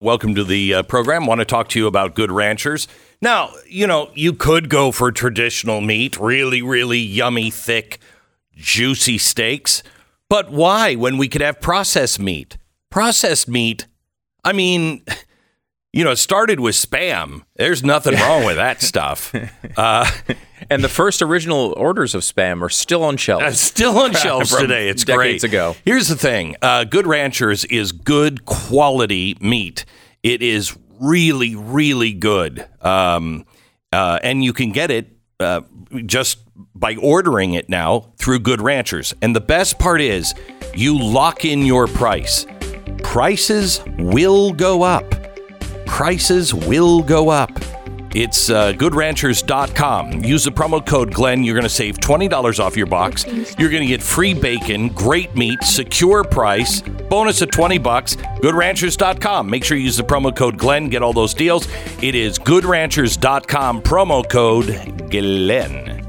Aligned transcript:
Welcome 0.00 0.36
to 0.36 0.44
the 0.44 0.74
uh, 0.74 0.82
program. 0.84 1.26
Want 1.26 1.40
to 1.40 1.44
talk 1.44 1.68
to 1.70 1.78
you 1.80 1.88
about 1.88 2.14
Good 2.14 2.30
Ranchers. 2.30 2.86
Now, 3.20 3.50
you 3.66 3.84
know, 3.84 4.12
you 4.14 4.32
could 4.32 4.68
go 4.68 4.92
for 4.92 5.10
traditional 5.10 5.80
meat, 5.80 6.16
really, 6.20 6.62
really 6.62 7.00
yummy, 7.00 7.50
thick, 7.50 7.98
juicy 8.54 9.18
steaks. 9.18 9.82
But 10.28 10.52
why 10.52 10.94
when 10.94 11.18
we 11.18 11.26
could 11.26 11.40
have 11.40 11.60
processed 11.60 12.20
meat? 12.20 12.58
Processed 12.90 13.48
meat, 13.48 13.88
I 14.44 14.52
mean, 14.52 15.02
you 15.92 16.04
know, 16.04 16.10
it 16.10 16.16
started 16.16 16.60
with 16.60 16.74
spam. 16.74 17.42
There's 17.56 17.82
nothing 17.82 18.14
wrong 18.14 18.44
with 18.44 18.56
that 18.56 18.82
stuff. 18.90 19.34
Uh, 19.76 20.10
And 20.70 20.82
the 20.84 20.88
first 20.88 21.22
original 21.22 21.72
orders 21.76 22.14
of 22.16 22.22
spam 22.22 22.62
are 22.62 22.68
still 22.68 23.04
on 23.04 23.16
shelves. 23.16 23.44
It's 23.46 23.60
still 23.60 23.96
on 23.98 24.12
shelves 24.24 24.54
today. 24.54 24.88
It's 24.88 25.04
decades 25.04 25.42
great. 25.42 25.44
ago. 25.44 25.76
Here's 25.84 26.08
the 26.08 26.16
thing: 26.16 26.56
uh, 26.60 26.84
Good 26.84 27.06
Ranchers 27.06 27.64
is 27.66 27.92
good 27.92 28.44
quality 28.44 29.36
meat. 29.40 29.84
It 30.24 30.42
is 30.42 30.76
really, 31.00 31.54
really 31.54 32.12
good, 32.12 32.66
um, 32.84 33.46
uh, 33.92 34.18
and 34.22 34.42
you 34.42 34.52
can 34.52 34.72
get 34.72 34.90
it 34.90 35.16
uh, 35.38 35.60
just 36.04 36.38
by 36.74 36.96
ordering 36.96 37.54
it 37.54 37.68
now 37.68 38.12
through 38.18 38.40
Good 38.40 38.60
Ranchers. 38.60 39.14
And 39.22 39.34
the 39.36 39.40
best 39.40 39.78
part 39.78 40.00
is, 40.00 40.34
you 40.74 40.98
lock 41.00 41.44
in 41.44 41.64
your 41.64 41.86
price. 41.86 42.46
Prices 43.04 43.80
will 43.96 44.52
go 44.52 44.82
up. 44.82 45.04
Prices 45.88 46.54
will 46.54 47.02
go 47.02 47.28
up. 47.28 47.50
It's 48.14 48.48
uh, 48.50 48.72
goodranchers.com. 48.72 50.24
Use 50.24 50.44
the 50.44 50.50
promo 50.50 50.84
code 50.84 51.12
Glenn. 51.12 51.42
You're 51.44 51.54
going 51.54 51.64
to 51.64 51.68
save 51.68 51.98
$20 51.98 52.60
off 52.60 52.76
your 52.76 52.86
box. 52.86 53.26
You're 53.58 53.70
going 53.70 53.82
to 53.82 53.86
get 53.88 54.02
free 54.02 54.32
bacon, 54.32 54.88
great 54.88 55.34
meat, 55.34 55.62
secure 55.62 56.24
price, 56.24 56.80
bonus 56.80 57.42
of 57.42 57.50
20 57.50 57.78
bucks. 57.78 58.16
Goodranchers.com. 58.16 59.50
Make 59.50 59.64
sure 59.64 59.76
you 59.76 59.84
use 59.84 59.96
the 59.96 60.04
promo 60.04 60.34
code 60.34 60.56
Glenn. 60.56 60.88
Get 60.88 61.02
all 61.02 61.12
those 61.12 61.34
deals. 61.34 61.68
It 62.02 62.14
is 62.14 62.38
goodranchers.com. 62.38 63.82
Promo 63.82 64.28
code 64.28 65.10
Glenn. 65.10 66.07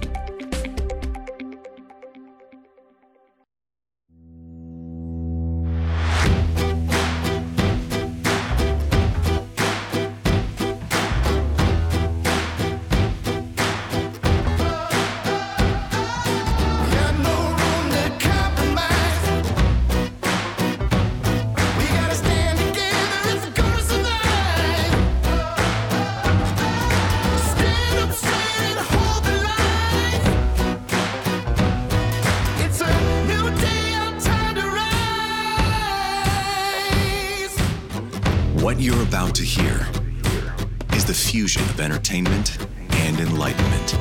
Fusion 41.50 41.70
of 41.72 41.80
entertainment 41.80 42.60
and 42.92 43.20
enlightenment. 43.20 43.98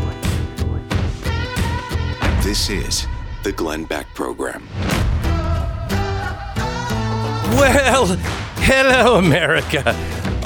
This 2.44 2.68
is 2.68 3.06
the 3.42 3.52
Glenn 3.52 3.84
Beck 3.84 4.06
Program. 4.14 4.68
Well, 7.56 8.06
hello, 8.58 9.16
America. 9.16 9.82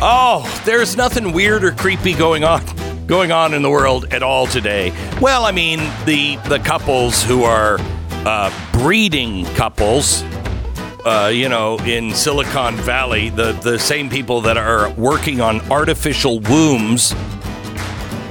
Oh, 0.01 0.63
there's 0.65 0.97
nothing 0.97 1.33
weird 1.33 1.65
or 1.65 1.73
creepy 1.73 2.15
going 2.15 2.45
on 2.45 2.63
going 3.09 3.33
on 3.33 3.53
in 3.53 3.63
the 3.63 3.71
world 3.71 4.05
at 4.13 4.23
all 4.23 4.47
today. 4.47 4.93
Well, 5.21 5.45
I 5.45 5.51
mean 5.51 5.81
the 6.05 6.37
the 6.49 6.61
couples 6.61 7.25
who 7.25 7.43
are 7.43 7.79
uh, 8.25 8.53
breeding 8.73 9.45
couples. 9.57 10.23
Uh, 11.05 11.31
you 11.33 11.49
know, 11.49 11.79
in 11.81 12.15
Silicon 12.15 12.77
Valley, 12.77 13.29
the 13.29 13.53
the 13.53 13.79
same 13.79 14.09
people 14.09 14.41
that 14.43 14.57
are 14.57 14.91
working 14.91 15.41
on 15.41 15.61
artificial 15.71 16.39
wombs. 16.41 17.15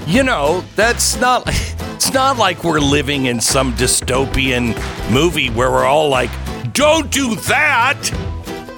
You 0.08 0.24
know, 0.24 0.64
that's 0.76 1.20
not. 1.20 1.50
It's 2.02 2.14
not 2.14 2.38
like 2.40 2.64
we're 2.64 2.80
living 2.80 3.28
in 3.28 3.40
some 3.40 3.74
dystopian 3.74 4.74
movie 5.12 5.52
where 5.52 5.70
we're 5.70 5.86
all 5.86 6.10
like, 6.10 6.32
"Don't 6.74 7.12
do 7.12 7.36
that." 7.36 8.12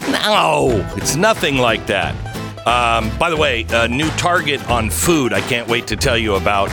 No, 0.09 0.85
it's 0.97 1.15
nothing 1.15 1.55
like 1.57 1.87
that. 1.87 2.13
Um, 2.67 3.17
by 3.17 3.29
the 3.29 3.37
way, 3.37 3.65
a 3.69 3.87
new 3.87 4.09
target 4.11 4.69
on 4.69 4.89
food. 4.89 5.31
I 5.31 5.39
can't 5.39 5.69
wait 5.69 5.87
to 5.87 5.95
tell 5.95 6.17
you 6.17 6.35
about. 6.35 6.69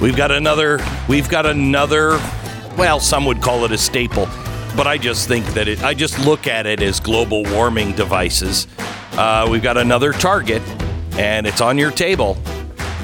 We've 0.00 0.16
got 0.16 0.30
another. 0.30 0.80
We've 1.06 1.28
got 1.28 1.44
another. 1.44 2.18
Well, 2.78 2.98
some 2.98 3.26
would 3.26 3.42
call 3.42 3.66
it 3.66 3.72
a 3.72 3.78
staple, 3.78 4.26
but 4.80 4.86
I 4.86 4.96
just 4.96 5.28
think 5.28 5.44
that 5.48 5.68
it. 5.68 5.82
I 5.82 5.92
just 5.92 6.18
look 6.20 6.46
at 6.46 6.64
it 6.64 6.80
as 6.80 7.00
global 7.00 7.42
warming 7.52 7.92
devices. 7.92 8.66
Uh, 9.12 9.46
we've 9.50 9.62
got 9.62 9.76
another 9.76 10.10
target, 10.10 10.62
and 11.18 11.46
it's 11.46 11.60
on 11.60 11.76
your 11.76 11.90
table. 11.90 12.38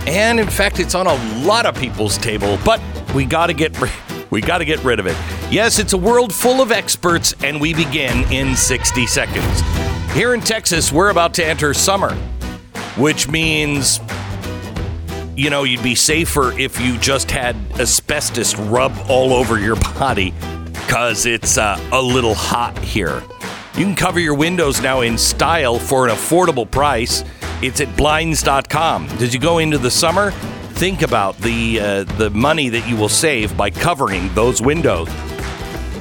And 0.06 0.40
in 0.40 0.48
fact, 0.48 0.80
it's 0.80 0.94
on 0.94 1.06
a 1.06 1.44
lot 1.44 1.66
of 1.66 1.78
people's 1.78 2.16
table. 2.16 2.58
But 2.64 2.80
we 3.14 3.26
got 3.26 3.48
to 3.48 3.52
get. 3.52 3.76
We 4.28 4.40
got 4.40 4.58
to 4.58 4.64
get 4.64 4.82
rid 4.82 4.98
of 4.98 5.06
it. 5.06 5.16
Yes, 5.52 5.78
it's 5.78 5.92
a 5.92 5.96
world 5.96 6.34
full 6.34 6.60
of 6.60 6.72
experts, 6.72 7.32
and 7.44 7.60
we 7.60 7.72
begin 7.72 8.24
in 8.32 8.56
60 8.56 9.06
seconds. 9.06 9.60
Here 10.12 10.34
in 10.34 10.40
Texas, 10.40 10.90
we're 10.90 11.10
about 11.10 11.32
to 11.34 11.46
enter 11.46 11.72
summer, 11.72 12.12
which 12.96 13.28
means, 13.28 14.00
you 15.36 15.48
know, 15.48 15.62
you'd 15.62 15.82
be 15.82 15.94
safer 15.94 16.50
if 16.58 16.80
you 16.80 16.98
just 16.98 17.30
had 17.30 17.54
asbestos 17.78 18.56
rub 18.56 18.92
all 19.08 19.32
over 19.32 19.60
your 19.60 19.76
body 19.94 20.34
because 20.86 21.26
it's 21.26 21.58
uh, 21.58 21.80
a 21.90 22.00
little 22.00 22.34
hot 22.34 22.78
here. 22.78 23.20
You 23.74 23.84
can 23.84 23.96
cover 23.96 24.20
your 24.20 24.34
windows 24.34 24.80
now 24.80 25.00
in 25.00 25.18
style 25.18 25.80
for 25.80 26.06
an 26.06 26.14
affordable 26.14 26.70
price. 26.70 27.24
It's 27.60 27.80
at 27.80 27.94
blinds.com. 27.96 29.08
Did 29.18 29.34
you 29.34 29.40
go 29.40 29.58
into 29.58 29.78
the 29.78 29.90
summer? 29.90 30.30
Think 30.30 31.02
about 31.02 31.36
the 31.38 31.80
uh, 31.80 32.04
the 32.04 32.30
money 32.30 32.68
that 32.68 32.88
you 32.88 32.96
will 32.96 33.08
save 33.08 33.56
by 33.56 33.70
covering 33.70 34.32
those 34.34 34.62
windows. 34.62 35.08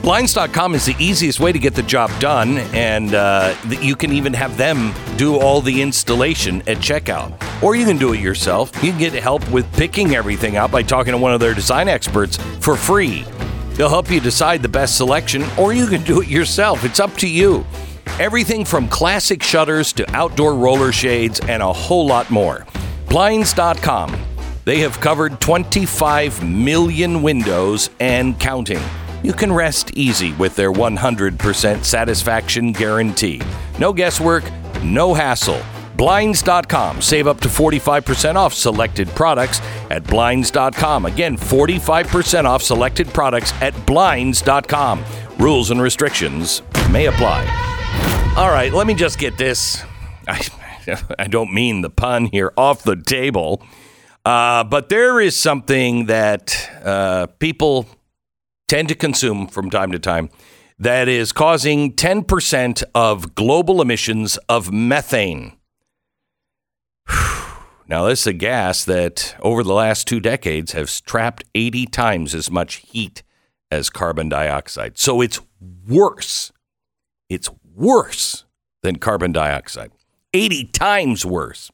Blinds.com 0.04 0.76
is 0.76 0.86
the 0.86 0.96
easiest 1.00 1.40
way 1.40 1.52
to 1.52 1.58
get 1.58 1.74
the 1.74 1.82
job 1.82 2.12
done, 2.20 2.60
and 2.76 3.16
uh, 3.16 3.56
you 3.82 3.96
can 3.96 4.12
even 4.12 4.34
have 4.34 4.56
them 4.56 4.94
do 5.18 5.38
all 5.38 5.62
the 5.62 5.82
installation 5.82 6.62
at 6.68 6.78
checkout. 6.78 7.34
Or 7.64 7.76
you 7.76 7.86
can 7.86 7.98
do 7.98 8.14
it 8.14 8.20
yourself. 8.20 8.72
You 8.84 8.92
can 8.92 9.00
get 9.00 9.14
help 9.14 9.50
with 9.50 9.66
picking 9.74 10.16
everything 10.16 10.58
out 10.58 10.70
by 10.70 10.84
talking 10.84 11.14
to 11.14 11.18
one 11.18 11.34
of 11.34 11.40
their 11.40 11.56
design 11.56 11.88
experts 11.88 12.38
for 12.60 12.76
free. 12.76 13.26
They'll 13.76 13.90
help 13.90 14.10
you 14.10 14.20
decide 14.20 14.62
the 14.62 14.70
best 14.70 14.98
selection, 14.98 15.44
or 15.60 15.74
you 15.74 15.88
can 15.88 16.04
do 16.04 16.22
it 16.22 16.28
yourself. 16.28 16.84
It's 16.84 17.00
up 17.00 17.14
to 17.18 17.28
you. 17.28 17.66
Everything 18.20 18.64
from 18.64 18.88
classic 18.88 19.44
shutters 19.44 19.92
to 19.94 20.10
outdoor 20.16 20.56
roller 20.56 20.92
shades 20.94 21.42
and 21.42 21.62
a 21.62 21.74
whole 21.74 22.08
lot 22.08 22.32
more. 22.32 22.66
Blinds.com. 23.10 24.18
They 24.64 24.80
have 24.80 25.00
covered 25.00 25.40
25 25.42 26.44
million 26.44 27.22
windows 27.22 27.90
and 28.00 28.40
counting. 28.40 28.82
You 29.24 29.34
can 29.34 29.52
rest 29.52 29.92
easy 29.96 30.34
with 30.34 30.56
their 30.56 30.72
100% 30.72 31.84
satisfaction 31.84 32.72
guarantee. 32.72 33.42
No 33.80 33.92
guesswork, 33.92 34.44
no 34.84 35.14
hassle. 35.14 35.62
Blinds.com. 35.98 37.02
Save 37.02 37.28
up 37.28 37.40
to 37.42 37.48
45% 37.48 38.36
off 38.36 38.54
selected 38.54 39.08
products 39.10 39.62
at 39.90 40.06
Blinds.com. 40.06 41.06
Again, 41.06 41.38
45% 41.38 42.46
off 42.46 42.62
selected 42.62 43.08
products 43.08 43.54
at 43.62 43.74
Blinds.com. 43.86 45.04
Rules 45.40 45.72
and 45.72 45.82
restrictions 45.82 46.62
may 46.90 47.06
apply. 47.08 47.46
All 48.38 48.50
right, 48.50 48.74
let 48.74 48.88
me 48.88 48.94
just 48.94 49.18
get 49.20 49.38
this. 49.38 49.84
I, 50.28 50.46
I 51.20 51.28
don't 51.28 51.54
mean 51.54 51.82
the 51.82 51.90
pun 51.90 52.26
here 52.26 52.52
off 52.58 52.84
the 52.84 52.96
table. 52.96 53.64
Uh, 54.26 54.64
but 54.64 54.90
there 54.90 55.22
is 55.22 55.36
something 55.36 56.08
that 56.08 56.70
uh, 56.84 57.28
people 57.40 57.86
tend 58.68 58.90
to 58.90 58.96
consume 58.96 59.48
from 59.48 59.70
time 59.70 59.92
to 59.92 60.00
time 60.00 60.30
that 60.80 61.08
is 61.08 61.32
causing 61.32 61.94
10% 61.94 62.84
of 62.94 63.36
global 63.36 63.82
emissions 63.82 64.38
of 64.50 64.72
methane. 64.72 65.54
Now, 67.88 68.06
this 68.06 68.22
is 68.22 68.28
a 68.28 68.34
gas 68.34 68.84
that 68.86 69.36
over 69.42 69.64
the 69.64 69.74
last 69.74 70.08
two 70.08 70.20
decades 70.20 70.72
has 70.72 71.02
trapped 71.02 71.44
80 71.54 71.86
times 71.86 72.34
as 72.34 72.50
much 72.50 72.78
heat 72.78 73.22
as 73.70 73.92
carbon 73.92 74.28
dioxide. 74.28 74.98
So 74.98 75.22
it's 75.22 75.40
worse. 75.88 76.52
It's 77.30 77.50
worse 77.76 78.46
than 78.82 78.96
carbon 78.98 79.32
dioxide. 79.32 79.92
80 80.34 80.66
times 80.66 81.26
worse. 81.26 81.72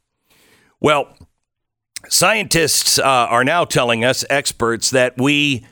Well, 0.81 1.15
scientists 2.09 2.99
uh, 2.99 3.03
are 3.03 3.43
now 3.43 3.65
telling 3.65 4.03
us, 4.03 4.25
experts, 4.29 4.89
that 4.91 5.17
we 5.17 5.65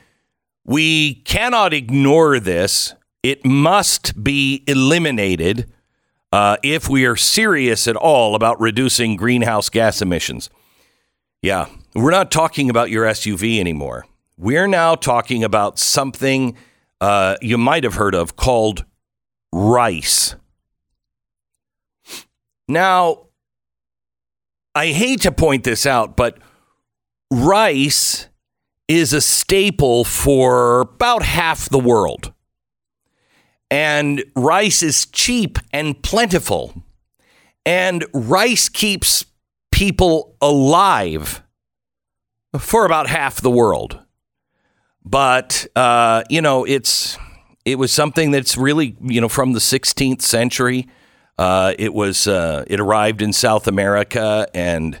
we 0.64 1.14
cannot 1.14 1.72
ignore 1.72 2.38
this. 2.38 2.94
It 3.22 3.44
must 3.44 4.22
be 4.22 4.62
eliminated. 4.66 5.70
Uh, 6.32 6.56
if 6.62 6.88
we 6.88 7.04
are 7.06 7.16
serious 7.16 7.88
at 7.88 7.96
all 7.96 8.34
about 8.34 8.60
reducing 8.60 9.16
greenhouse 9.16 9.68
gas 9.68 10.00
emissions. 10.00 10.50
Yeah, 11.42 11.66
we're 11.94 12.10
not 12.10 12.30
talking 12.30 12.70
about 12.70 12.90
your 12.90 13.04
SUV 13.06 13.58
anymore. 13.58 14.06
We're 14.36 14.68
now 14.68 14.94
talking 14.94 15.42
about 15.42 15.78
something 15.78 16.56
uh, 17.00 17.36
you 17.40 17.58
might 17.58 17.84
have 17.84 17.94
heard 17.94 18.14
of 18.14 18.36
called 18.36 18.84
rice. 19.52 20.36
Now, 22.68 23.26
I 24.74 24.88
hate 24.88 25.22
to 25.22 25.32
point 25.32 25.64
this 25.64 25.86
out, 25.86 26.16
but 26.16 26.38
rice 27.30 28.28
is 28.86 29.12
a 29.12 29.20
staple 29.20 30.04
for 30.04 30.82
about 30.82 31.22
half 31.22 31.68
the 31.68 31.78
world. 31.78 32.32
And 33.70 34.24
rice 34.34 34.82
is 34.82 35.06
cheap 35.06 35.58
and 35.72 36.00
plentiful. 36.02 36.74
And 37.64 38.04
rice 38.12 38.68
keeps 38.68 39.24
people 39.70 40.36
alive 40.40 41.42
for 42.58 42.84
about 42.84 43.08
half 43.08 43.40
the 43.40 43.50
world. 43.50 44.00
But, 45.04 45.66
uh, 45.76 46.24
you 46.28 46.42
know, 46.42 46.64
it's 46.64 47.16
it 47.64 47.78
was 47.78 47.92
something 47.92 48.30
that's 48.30 48.56
really, 48.56 48.96
you 49.00 49.20
know, 49.20 49.28
from 49.28 49.52
the 49.52 49.60
16th 49.60 50.22
century. 50.22 50.88
Uh, 51.38 51.74
it 51.78 51.94
was 51.94 52.26
uh, 52.26 52.64
it 52.66 52.80
arrived 52.80 53.22
in 53.22 53.32
South 53.32 53.66
America 53.66 54.46
and 54.52 55.00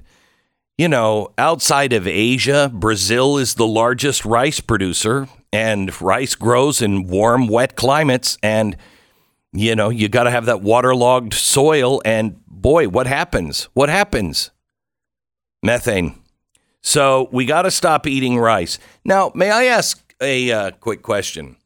you 0.80 0.88
know, 0.88 1.34
outside 1.36 1.92
of 1.92 2.06
Asia, 2.06 2.70
Brazil 2.72 3.36
is 3.36 3.52
the 3.52 3.66
largest 3.66 4.24
rice 4.24 4.60
producer, 4.60 5.28
and 5.52 6.00
rice 6.00 6.34
grows 6.34 6.80
in 6.80 7.06
warm, 7.06 7.48
wet 7.48 7.76
climates. 7.76 8.38
And, 8.42 8.76
you 9.52 9.74
know, 9.74 9.88
you 9.88 10.08
got 10.08 10.24
to 10.24 10.30
have 10.30 10.46
that 10.46 10.62
waterlogged 10.62 11.34
soil. 11.34 12.00
And 12.04 12.44
boy, 12.46 12.88
what 12.88 13.06
happens? 13.06 13.64
What 13.74 13.88
happens? 13.88 14.50
Methane. 15.62 16.16
So 16.82 17.28
we 17.32 17.44
got 17.44 17.62
to 17.62 17.70
stop 17.70 18.06
eating 18.06 18.38
rice. 18.38 18.78
Now, 19.04 19.32
may 19.34 19.50
I 19.50 19.64
ask 19.64 20.14
a 20.20 20.50
uh, 20.50 20.70
quick 20.72 21.02
question? 21.02 21.56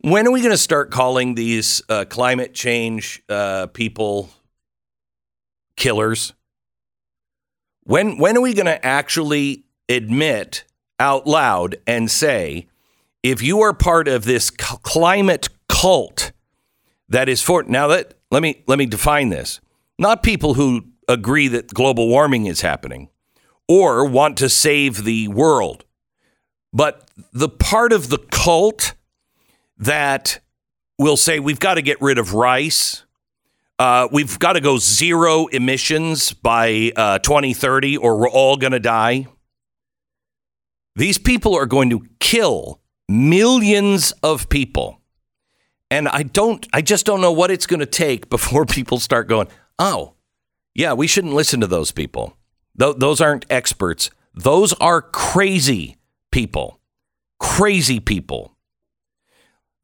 When 0.00 0.26
are 0.26 0.32
we 0.32 0.40
going 0.40 0.50
to 0.50 0.58
start 0.58 0.90
calling 0.90 1.36
these 1.36 1.80
uh, 1.88 2.04
climate 2.06 2.54
change 2.54 3.22
uh, 3.28 3.68
people 3.68 4.30
killers? 5.76 6.32
When 7.84 8.18
when 8.18 8.36
are 8.36 8.40
we 8.40 8.54
going 8.54 8.66
to 8.66 8.84
actually 8.84 9.64
admit 9.88 10.64
out 10.98 11.26
loud 11.26 11.76
and 11.86 12.10
say 12.10 12.66
if 13.22 13.42
you 13.42 13.60
are 13.60 13.72
part 13.72 14.08
of 14.08 14.24
this 14.24 14.50
climate 14.50 15.48
cult 15.68 16.32
that 17.08 17.28
is 17.28 17.42
for 17.42 17.62
now 17.62 17.88
that 17.88 18.14
let 18.30 18.42
me 18.42 18.64
let 18.66 18.78
me 18.78 18.86
define 18.86 19.28
this. 19.28 19.60
Not 19.98 20.22
people 20.22 20.54
who 20.54 20.86
agree 21.06 21.48
that 21.48 21.72
global 21.72 22.08
warming 22.08 22.46
is 22.46 22.62
happening 22.62 23.10
or 23.68 24.06
want 24.06 24.38
to 24.38 24.48
save 24.48 25.04
the 25.04 25.28
world, 25.28 25.84
but 26.72 27.08
the 27.32 27.48
part 27.48 27.92
of 27.92 28.08
the 28.08 28.18
cult 28.18 28.94
that 29.76 30.40
will 30.98 31.16
say 31.16 31.38
we've 31.38 31.60
got 31.60 31.74
to 31.74 31.82
get 31.82 32.00
rid 32.00 32.18
of 32.18 32.32
rice, 32.32 33.04
uh, 33.78 34.08
we've 34.10 34.38
got 34.38 34.54
to 34.54 34.60
go 34.60 34.78
zero 34.78 35.46
emissions 35.48 36.32
by 36.32 36.92
uh, 36.96 37.18
2030 37.18 37.98
or 37.98 38.16
we're 38.16 38.30
all 38.30 38.56
going 38.56 38.72
to 38.72 38.80
die. 38.80 39.26
These 40.96 41.18
people 41.18 41.54
are 41.54 41.66
going 41.66 41.90
to 41.90 42.06
kill 42.20 42.81
millions 43.08 44.12
of 44.22 44.48
people. 44.48 45.00
And 45.90 46.08
I 46.08 46.22
don't, 46.22 46.66
I 46.72 46.80
just 46.80 47.04
don't 47.04 47.20
know 47.20 47.32
what 47.32 47.50
it's 47.50 47.66
going 47.66 47.80
to 47.80 47.86
take 47.86 48.30
before 48.30 48.64
people 48.64 48.98
start 48.98 49.28
going, 49.28 49.48
oh, 49.78 50.14
yeah, 50.74 50.94
we 50.94 51.06
shouldn't 51.06 51.34
listen 51.34 51.60
to 51.60 51.66
those 51.66 51.92
people. 51.92 52.36
Th- 52.78 52.96
those 52.96 53.20
aren't 53.20 53.46
experts. 53.50 54.10
Those 54.34 54.72
are 54.74 55.02
crazy 55.02 55.98
people. 56.30 56.80
Crazy 57.38 58.00
people. 58.00 58.56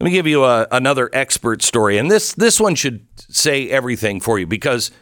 Let 0.01 0.05
me 0.05 0.11
give 0.13 0.27
you 0.27 0.45
a, 0.45 0.67
another 0.71 1.11
expert 1.13 1.61
story, 1.61 1.99
and 1.99 2.09
this 2.09 2.33
this 2.35 2.61
one 2.61 2.77
should 2.77 3.05
say 3.17 3.69
everything 3.69 4.21
for 4.21 4.39
you 4.39 4.47
because 4.47 4.93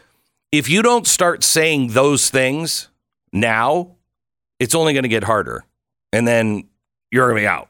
if 0.51 0.69
you 0.69 0.81
don't 0.81 1.05
start 1.05 1.43
saying 1.43 1.89
those 1.89 2.31
things 2.31 2.89
now, 3.31 3.97
it's 4.59 4.73
only 4.73 4.93
going 4.93 5.03
to 5.03 5.09
get 5.09 5.23
harder, 5.23 5.63
and 6.11 6.27
then 6.27 6.67
you're 7.11 7.27
going 7.27 7.37
to 7.37 7.41
be 7.41 7.47
out. 7.47 7.66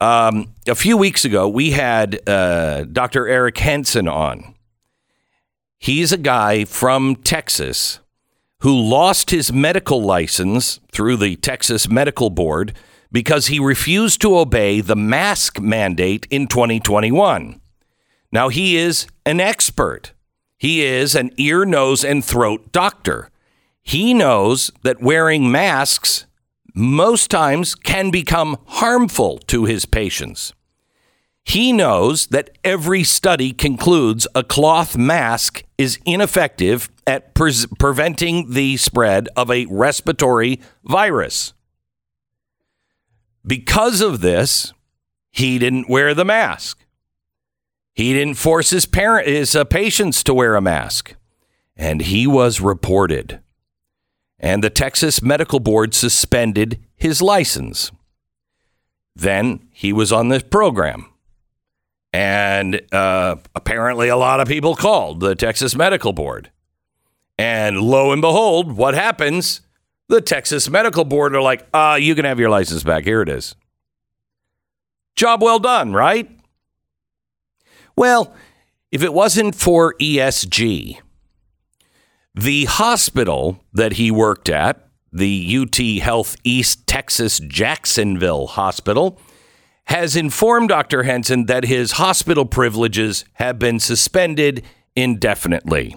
Um, 0.00 0.52
a 0.66 0.74
few 0.74 0.96
weeks 0.96 1.24
ago, 1.24 1.48
we 1.48 1.70
had 1.70 2.20
uh, 2.28 2.84
Dr. 2.84 3.26
Eric 3.26 3.56
Henson 3.58 4.08
on. 4.08 4.54
He's 5.78 6.12
a 6.12 6.18
guy 6.18 6.64
from 6.64 7.16
Texas 7.16 8.00
who 8.60 8.74
lost 8.74 9.30
his 9.30 9.52
medical 9.52 10.02
license 10.02 10.80
through 10.90 11.16
the 11.16 11.36
Texas 11.36 11.88
Medical 11.88 12.30
Board 12.30 12.74
because 13.12 13.46
he 13.46 13.58
refused 13.60 14.20
to 14.22 14.36
obey 14.38 14.80
the 14.80 14.96
mask 14.96 15.60
mandate 15.60 16.26
in 16.30 16.46
2021. 16.46 17.60
Now, 18.32 18.48
he 18.48 18.76
is 18.76 19.06
an 19.24 19.40
expert. 19.40 20.12
He 20.58 20.82
is 20.82 21.14
an 21.14 21.30
ear, 21.36 21.64
nose, 21.64 22.04
and 22.04 22.24
throat 22.24 22.72
doctor. 22.72 23.30
He 23.82 24.14
knows 24.14 24.70
that 24.82 25.00
wearing 25.00 25.50
masks 25.50 26.26
most 26.76 27.30
times 27.30 27.74
can 27.74 28.10
become 28.10 28.58
harmful 28.66 29.38
to 29.38 29.64
his 29.64 29.86
patients. 29.86 30.52
He 31.42 31.72
knows 31.72 32.26
that 32.26 32.50
every 32.62 33.02
study 33.02 33.52
concludes 33.52 34.28
a 34.34 34.44
cloth 34.44 34.96
mask 34.96 35.64
is 35.78 35.98
ineffective 36.04 36.90
at 37.06 37.34
pre- 37.34 37.64
preventing 37.78 38.50
the 38.50 38.76
spread 38.76 39.28
of 39.36 39.50
a 39.50 39.64
respiratory 39.70 40.60
virus. 40.84 41.54
Because 43.46 44.02
of 44.02 44.20
this, 44.20 44.74
he 45.30 45.58
didn't 45.58 45.88
wear 45.88 46.14
the 46.14 46.24
mask. 46.24 46.84
He 47.94 48.12
didn't 48.12 48.34
force 48.34 48.68
his 48.68 48.84
parent 48.84 49.26
his 49.26 49.56
uh, 49.56 49.64
patients 49.64 50.22
to 50.24 50.34
wear 50.34 50.56
a 50.56 50.60
mask, 50.60 51.14
and 51.74 52.02
he 52.02 52.26
was 52.26 52.60
reported. 52.60 53.40
And 54.38 54.62
the 54.62 54.70
Texas 54.70 55.22
Medical 55.22 55.60
Board 55.60 55.94
suspended 55.94 56.78
his 56.96 57.22
license. 57.22 57.90
Then 59.14 59.66
he 59.72 59.92
was 59.92 60.12
on 60.12 60.28
this 60.28 60.42
program. 60.42 61.06
And 62.12 62.80
uh, 62.92 63.36
apparently, 63.54 64.08
a 64.08 64.16
lot 64.16 64.40
of 64.40 64.48
people 64.48 64.74
called 64.74 65.20
the 65.20 65.34
Texas 65.34 65.74
Medical 65.74 66.12
Board. 66.12 66.50
And 67.38 67.80
lo 67.80 68.12
and 68.12 68.22
behold, 68.22 68.72
what 68.72 68.94
happens? 68.94 69.60
The 70.08 70.20
Texas 70.20 70.70
Medical 70.70 71.04
Board 71.04 71.34
are 71.34 71.42
like, 71.42 71.66
uh, 71.74 71.98
you 72.00 72.14
can 72.14 72.24
have 72.24 72.38
your 72.38 72.48
license 72.50 72.82
back. 72.82 73.04
Here 73.04 73.22
it 73.22 73.28
is. 73.28 73.54
Job 75.16 75.42
well 75.42 75.58
done, 75.58 75.92
right? 75.92 76.30
Well, 77.96 78.34
if 78.92 79.02
it 79.02 79.12
wasn't 79.12 79.54
for 79.54 79.94
ESG, 80.00 81.00
the 82.36 82.66
hospital 82.66 83.64
that 83.72 83.94
he 83.94 84.10
worked 84.10 84.50
at, 84.50 84.88
the 85.10 85.58
UT 85.58 86.02
Health 86.02 86.36
East 86.44 86.86
Texas 86.86 87.40
Jacksonville 87.40 88.46
Hospital, 88.48 89.18
has 89.86 90.16
informed 90.16 90.68
Dr. 90.68 91.04
Henson 91.04 91.46
that 91.46 91.64
his 91.64 91.92
hospital 91.92 92.44
privileges 92.44 93.24
have 93.34 93.58
been 93.58 93.80
suspended 93.80 94.62
indefinitely. 94.94 95.96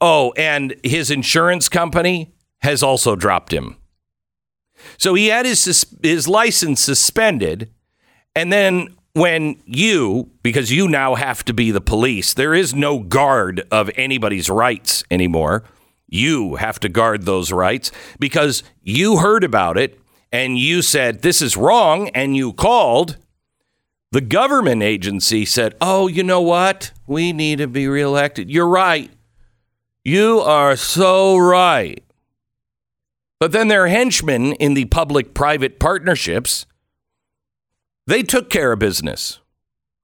Oh, 0.00 0.32
and 0.36 0.74
his 0.82 1.10
insurance 1.10 1.68
company 1.68 2.34
has 2.62 2.82
also 2.82 3.14
dropped 3.14 3.52
him. 3.52 3.76
So 4.98 5.14
he 5.14 5.28
had 5.28 5.46
his 5.46 5.86
his 6.02 6.26
license 6.26 6.80
suspended, 6.80 7.70
and 8.34 8.52
then 8.52 8.96
when 9.14 9.56
you, 9.64 10.30
because 10.42 10.70
you 10.70 10.88
now 10.88 11.14
have 11.14 11.44
to 11.46 11.54
be 11.54 11.70
the 11.70 11.80
police, 11.80 12.34
there 12.34 12.52
is 12.52 12.74
no 12.74 12.98
guard 12.98 13.66
of 13.70 13.90
anybody's 13.96 14.50
rights 14.50 15.02
anymore. 15.10 15.64
You 16.08 16.56
have 16.56 16.78
to 16.80 16.88
guard 16.88 17.22
those 17.22 17.50
rights 17.50 17.90
because 18.18 18.62
you 18.82 19.18
heard 19.18 19.42
about 19.42 19.78
it 19.78 19.98
and 20.34 20.58
you 20.58 20.82
said 20.82 21.22
this 21.22 21.40
is 21.40 21.56
wrong, 21.56 22.08
and 22.08 22.36
you 22.36 22.52
called. 22.52 23.18
The 24.10 24.20
government 24.20 24.82
agency 24.82 25.44
said, 25.44 25.76
"Oh, 25.80 26.08
you 26.08 26.24
know 26.24 26.40
what? 26.40 26.90
We 27.06 27.32
need 27.32 27.58
to 27.58 27.68
be 27.68 27.86
reelected." 27.86 28.50
You're 28.50 28.68
right. 28.68 29.12
You 30.02 30.40
are 30.40 30.74
so 30.74 31.36
right. 31.36 32.02
But 33.38 33.52
then 33.52 33.68
their 33.68 33.86
henchmen 33.86 34.54
in 34.54 34.74
the 34.74 34.86
public 34.86 35.34
private 35.34 35.78
partnerships, 35.78 36.66
they 38.06 38.22
took 38.22 38.50
care 38.50 38.72
of 38.72 38.78
business 38.78 39.40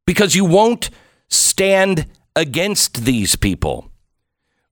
because 0.07 0.35
you 0.35 0.45
won't 0.45 0.91
stand 1.29 2.07
against 2.35 3.05
these 3.05 3.37
people. 3.37 3.91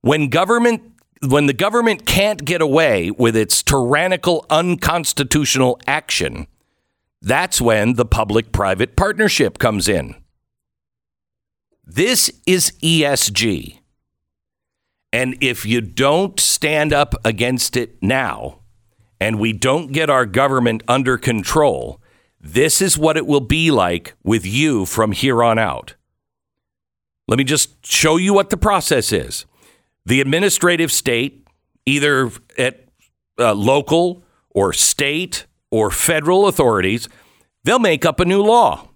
When 0.01 0.29
government 0.29 0.83
when 1.21 1.47
the 1.47 1.53
government 1.53 2.05
can't 2.05 2.45
get 2.45 2.61
away 2.61 3.11
with 3.11 3.35
its 3.35 3.61
tyrannical 3.61 4.45
unconstitutional 4.49 5.77
action, 5.85 6.47
that's 7.21 7.59
when 7.59 7.93
the 7.95 8.05
public 8.05 8.53
private 8.53 8.95
partnership 8.95 9.57
comes 9.57 9.89
in. 9.89 10.15
This 11.85 12.31
is 12.45 12.71
ESG. 12.81 13.79
And 15.11 15.35
if 15.41 15.65
you 15.65 15.81
don't 15.81 16.39
stand 16.39 16.93
up 16.93 17.15
against 17.25 17.75
it 17.75 18.01
now, 18.01 18.59
and 19.19 19.39
we 19.39 19.51
don't 19.51 19.91
get 19.91 20.09
our 20.09 20.25
government 20.25 20.83
under 20.87 21.17
control, 21.17 21.99
this 22.41 22.81
is 22.81 22.97
what 22.97 23.17
it 23.17 23.27
will 23.27 23.41
be 23.41 23.69
like 23.71 24.15
with 24.23 24.45
you 24.45 24.85
from 24.85 25.11
here 25.11 25.43
on 25.43 25.59
out. 25.59 25.95
Let 27.27 27.37
me 27.37 27.43
just 27.43 27.85
show 27.85 28.17
you 28.17 28.33
what 28.33 28.49
the 28.49 28.57
process 28.57 29.11
is. 29.11 29.45
The 30.05 30.21
administrative 30.21 30.91
state, 30.91 31.45
either 31.85 32.31
at 32.57 32.85
uh, 33.37 33.53
local 33.53 34.23
or 34.49 34.73
state 34.73 35.45
or 35.69 35.91
federal 35.91 36.47
authorities, 36.47 37.07
they'll 37.63 37.77
make 37.77 38.05
up 38.05 38.19
a 38.19 38.25
new 38.25 38.41
law. 38.41 38.87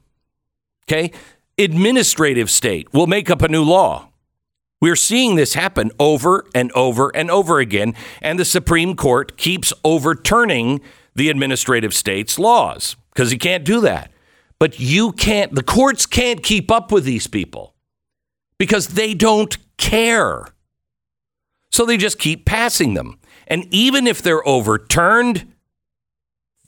Okay? 0.85 1.11
Administrative 1.57 2.49
state 2.49 2.91
will 2.93 3.07
make 3.07 3.29
up 3.29 3.41
a 3.41 3.47
new 3.47 3.63
law. 3.63 4.09
We're 4.81 4.95
seeing 4.95 5.35
this 5.35 5.53
happen 5.53 5.91
over 5.99 6.45
and 6.55 6.71
over 6.73 7.15
and 7.15 7.29
over 7.29 7.59
again, 7.59 7.93
and 8.21 8.39
the 8.39 8.45
Supreme 8.45 8.95
Court 8.95 9.37
keeps 9.37 9.71
overturning 9.83 10.81
the 11.15 11.29
administrative 11.29 11.93
state's 11.93 12.39
laws 12.39 12.95
because 13.13 13.31
you 13.31 13.39
can't 13.39 13.63
do 13.63 13.81
that. 13.81 14.11
But 14.59 14.79
you 14.79 15.11
can't, 15.11 15.53
the 15.53 15.63
courts 15.63 16.05
can't 16.05 16.41
keep 16.41 16.71
up 16.71 16.91
with 16.91 17.03
these 17.03 17.27
people 17.27 17.75
because 18.57 18.89
they 18.89 19.13
don't 19.13 19.57
care. 19.77 20.47
So 21.71 21.85
they 21.85 21.97
just 21.97 22.19
keep 22.19 22.45
passing 22.45 22.93
them. 22.93 23.19
And 23.47 23.65
even 23.71 24.07
if 24.07 24.21
they're 24.21 24.47
overturned, 24.47 25.53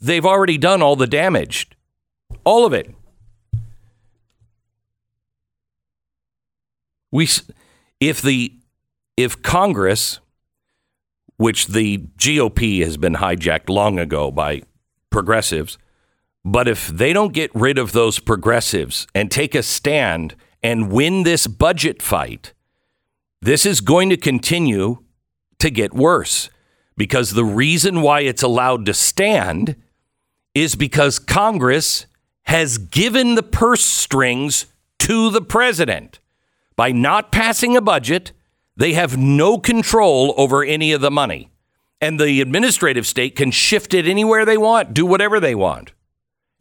they've 0.02 0.26
already 0.26 0.58
done 0.58 0.82
all 0.82 0.96
the 0.96 1.08
damage. 1.08 1.70
All 2.44 2.66
of 2.66 2.74
it. 2.74 2.94
We 7.12 7.30
if 8.02 8.22
the 8.22 8.54
if 9.16 9.42
Congress, 9.42 10.20
which 11.38 11.68
the 11.68 12.00
GOP 12.18 12.84
has 12.84 12.98
been 12.98 13.16
hijacked 13.16 13.70
long 13.70 14.00
ago 14.00 14.32
by 14.32 14.64
progressives, 15.10 15.78
but 16.46 16.68
if 16.68 16.88
they 16.90 17.12
don't 17.12 17.34
get 17.34 17.50
rid 17.56 17.80
of 17.80 17.92
those 17.92 18.20
progressives 18.20 19.08
and 19.16 19.32
take 19.32 19.56
a 19.56 19.64
stand 19.64 20.36
and 20.62 20.92
win 20.92 21.24
this 21.24 21.48
budget 21.48 22.04
fight, 22.04 22.54
this 23.42 23.66
is 23.66 23.82
going 23.82 24.10
to 24.10 24.18
continue 24.18 25.04
to 25.58 25.72
get 25.72 25.96
worse 25.96 26.52
because 26.96 27.32
the 27.32 27.44
reason 27.44 28.04
why 28.04 28.22
it's 28.22 28.44
allowed 28.44 28.86
to 28.86 28.94
stand 28.94 29.76
is 30.54 30.76
because 30.76 31.18
Congress 31.18 32.06
has 32.44 32.78
given 32.78 33.34
the 33.34 33.44
purse 33.44 33.84
strings 33.84 34.68
to 35.00 35.32
the 35.32 35.42
president. 35.42 36.20
By 36.76 36.92
not 36.92 37.32
passing 37.32 37.76
a 37.76 37.82
budget, 37.82 38.34
they 38.78 38.94
have 38.94 39.18
no 39.18 39.58
control 39.58 40.36
over 40.38 40.64
any 40.64 40.92
of 40.92 41.02
the 41.02 41.12
money. 41.12 41.50
And 42.00 42.20
the 42.20 42.40
administrative 42.40 43.08
state 43.08 43.36
can 43.36 43.50
shift 43.50 43.96
it 43.96 44.06
anywhere 44.06 44.46
they 44.46 44.58
want, 44.58 44.94
do 44.94 45.08
whatever 45.08 45.40
they 45.40 45.56
want. 45.56 45.95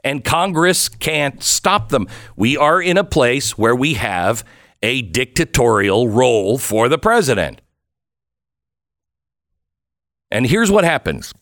And 0.04 0.22
Congress 0.22 0.88
can't 0.88 1.42
stop 1.42 1.88
them. 1.88 2.06
We 2.36 2.56
are 2.56 2.80
in 2.80 2.98
a 2.98 3.04
place 3.04 3.56
where 3.56 3.74
we 3.74 3.94
have 3.94 4.44
a 4.82 5.00
dictatorial 5.00 6.08
role 6.08 6.58
for 6.58 6.90
the 6.90 6.98
president. 6.98 7.62
And 10.30 10.46
here's 10.46 10.70
what 10.70 10.84
happens 10.84 11.32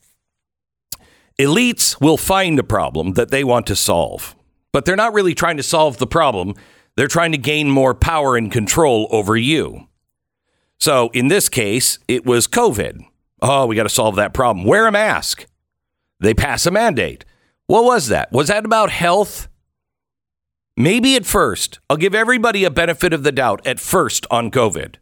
elites 1.39 1.99
will 1.99 2.17
find 2.17 2.57
a 2.57 2.63
problem 2.63 3.13
that 3.13 3.31
they 3.31 3.43
want 3.43 3.67
to 3.67 3.75
solve, 3.75 4.35
but 4.71 4.85
they're 4.85 4.95
not 4.95 5.13
really 5.13 5.33
trying 5.33 5.57
to 5.57 5.63
solve 5.63 5.97
the 5.97 6.07
problem. 6.07 6.53
They're 6.95 7.07
trying 7.07 7.31
to 7.31 7.39
gain 7.39 7.69
more 7.69 7.95
power 7.95 8.37
and 8.37 8.51
control 8.51 9.07
over 9.09 9.35
you. 9.35 9.87
So 10.79 11.09
in 11.13 11.27
this 11.27 11.49
case, 11.49 11.97
it 12.07 12.23
was 12.25 12.47
COVID. 12.47 13.01
Oh, 13.41 13.65
we 13.65 13.75
got 13.75 13.83
to 13.83 13.89
solve 13.89 14.15
that 14.17 14.33
problem. 14.33 14.65
Wear 14.65 14.85
a 14.85 14.91
mask. 14.91 15.47
They 16.19 16.35
pass 16.35 16.65
a 16.65 16.71
mandate. 16.71 17.25
What 17.67 17.83
was 17.83 18.07
that? 18.07 18.31
Was 18.31 18.47
that 18.47 18.65
about 18.65 18.89
health? 18.89 19.47
Maybe 20.75 21.15
at 21.15 21.25
first. 21.25 21.79
I'll 21.89 21.97
give 21.97 22.15
everybody 22.15 22.63
a 22.63 22.71
benefit 22.71 23.13
of 23.13 23.23
the 23.23 23.31
doubt 23.31 23.65
at 23.65 23.79
first 23.79 24.25
on 24.31 24.51
COVID. 24.51 24.95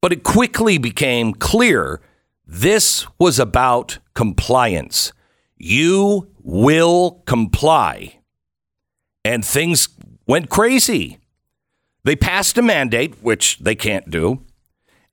But 0.00 0.12
it 0.12 0.24
quickly 0.24 0.78
became 0.78 1.34
clear 1.34 2.00
this 2.46 3.06
was 3.18 3.38
about 3.38 3.98
compliance. 4.14 5.12
You 5.56 6.28
will 6.42 7.22
comply. 7.26 8.18
And 9.24 9.44
things 9.44 9.88
went 10.26 10.48
crazy. 10.48 11.18
They 12.04 12.16
passed 12.16 12.58
a 12.58 12.62
mandate, 12.62 13.22
which 13.22 13.58
they 13.58 13.76
can't 13.76 14.10
do. 14.10 14.44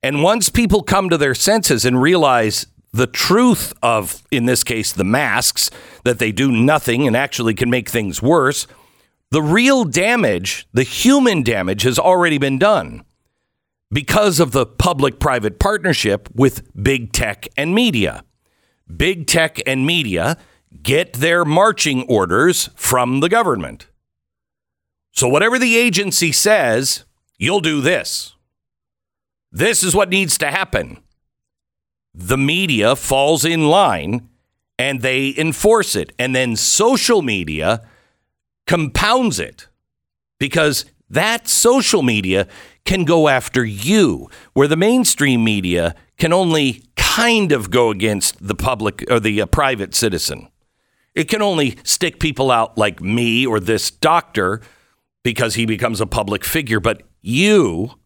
And 0.02 0.22
once 0.22 0.48
people 0.48 0.82
come 0.82 1.08
to 1.10 1.18
their 1.18 1.34
senses 1.34 1.84
and 1.84 2.02
realize 2.02 2.66
the 2.92 3.06
truth 3.06 3.72
of, 3.82 4.22
in 4.30 4.46
this 4.46 4.64
case, 4.64 4.92
the 4.92 5.04
masks, 5.04 5.70
that 6.04 6.18
they 6.18 6.32
do 6.32 6.50
nothing 6.50 7.06
and 7.06 7.16
actually 7.16 7.54
can 7.54 7.70
make 7.70 7.88
things 7.88 8.20
worse, 8.20 8.66
the 9.30 9.42
real 9.42 9.84
damage, 9.84 10.66
the 10.72 10.82
human 10.82 11.42
damage, 11.42 11.82
has 11.82 11.98
already 11.98 12.38
been 12.38 12.58
done 12.58 13.04
because 13.92 14.40
of 14.40 14.52
the 14.52 14.66
public 14.66 15.20
private 15.20 15.58
partnership 15.58 16.28
with 16.34 16.68
big 16.80 17.12
tech 17.12 17.46
and 17.56 17.74
media. 17.74 18.24
Big 18.94 19.26
tech 19.26 19.60
and 19.66 19.86
media 19.86 20.36
get 20.82 21.14
their 21.14 21.44
marching 21.44 22.02
orders 22.08 22.70
from 22.74 23.20
the 23.20 23.28
government. 23.28 23.86
So, 25.12 25.28
whatever 25.28 25.58
the 25.58 25.76
agency 25.76 26.32
says, 26.32 27.04
you'll 27.38 27.60
do 27.60 27.80
this. 27.80 28.34
This 29.52 29.82
is 29.82 29.94
what 29.94 30.08
needs 30.08 30.38
to 30.38 30.50
happen. 30.50 30.98
The 32.14 32.38
media 32.38 32.96
falls 32.96 33.44
in 33.44 33.68
line 33.68 34.28
and 34.78 35.02
they 35.02 35.34
enforce 35.36 35.94
it. 35.94 36.12
And 36.18 36.34
then 36.34 36.56
social 36.56 37.22
media 37.22 37.82
compounds 38.66 39.38
it 39.38 39.68
because 40.38 40.86
that 41.08 41.48
social 41.48 42.02
media 42.02 42.46
can 42.84 43.04
go 43.04 43.28
after 43.28 43.64
you, 43.64 44.30
where 44.52 44.68
the 44.68 44.76
mainstream 44.76 45.44
media 45.44 45.94
can 46.16 46.32
only 46.32 46.84
kind 46.96 47.52
of 47.52 47.70
go 47.70 47.90
against 47.90 48.46
the 48.46 48.54
public 48.54 49.04
or 49.10 49.20
the 49.20 49.42
uh, 49.42 49.46
private 49.46 49.94
citizen. 49.94 50.48
It 51.14 51.28
can 51.28 51.42
only 51.42 51.76
stick 51.82 52.20
people 52.20 52.50
out 52.50 52.78
like 52.78 53.00
me 53.02 53.44
or 53.44 53.58
this 53.60 53.90
doctor 53.90 54.62
because 55.22 55.54
he 55.56 55.66
becomes 55.66 56.00
a 56.00 56.06
public 56.06 56.44
figure. 56.44 56.80
But 56.80 57.02
you, 57.20 57.98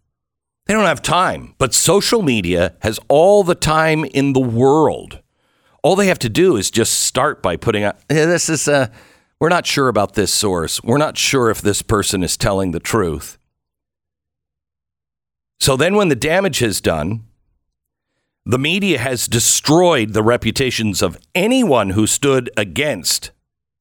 they 0.66 0.75
don't 0.75 0.85
have 0.85 1.02
time. 1.02 1.54
But 1.59 1.75
social 1.75 2.23
media 2.23 2.75
has 2.80 2.99
all 3.09 3.44
the 3.44 3.54
time 3.54 4.04
in 4.04 4.33
the 4.33 4.40
world. 4.40 5.21
All 5.83 5.97
they 5.97 6.06
have 6.06 6.18
to 6.21 6.28
do 6.28 6.56
is 6.56 6.71
just 6.71 6.94
start 7.02 7.42
by 7.42 7.56
putting 7.56 7.85
out, 7.85 7.97
hey, 8.09 8.25
this 8.25 8.49
is, 8.49 8.66
uh, 8.68 8.88
we're 9.38 9.50
not 9.50 9.66
sure 9.66 9.88
about 9.88 10.14
this 10.14 10.33
source. 10.33 10.83
We're 10.83 10.99
not 10.99 11.18
sure 11.18 11.50
if 11.50 11.61
this 11.61 11.83
person 11.83 12.23
is 12.23 12.37
telling 12.37 12.71
the 12.71 12.80
truth. 12.80 13.38
So 15.61 15.76
then 15.76 15.94
when 15.94 16.09
the 16.09 16.16
damage 16.16 16.62
is 16.62 16.80
done, 16.80 17.25
the 18.47 18.59
media 18.59 18.99
has 18.99 19.26
destroyed 19.26 20.12
the 20.12 20.23
reputations 20.23 21.02
of 21.02 21.18
anyone 21.35 21.90
who 21.90 22.06
stood 22.06 22.50
against, 22.56 23.30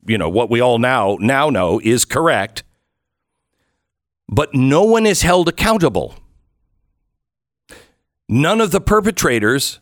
you 0.05 0.17
know, 0.17 0.29
what 0.29 0.49
we 0.49 0.61
all 0.61 0.79
now 0.79 1.17
now 1.19 1.49
know 1.49 1.79
is 1.83 2.05
correct 2.05 2.63
but 4.33 4.53
no 4.55 4.83
one 4.83 5.05
is 5.05 5.21
held 5.21 5.47
accountable. 5.47 6.15
None 8.33 8.61
of 8.61 8.71
the 8.71 8.81
perpetrators 8.81 9.79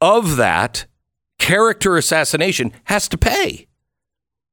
of 0.00 0.36
that 0.36 0.86
character 1.38 1.98
assassination 1.98 2.72
has 2.84 3.06
to 3.08 3.18
pay. 3.18 3.66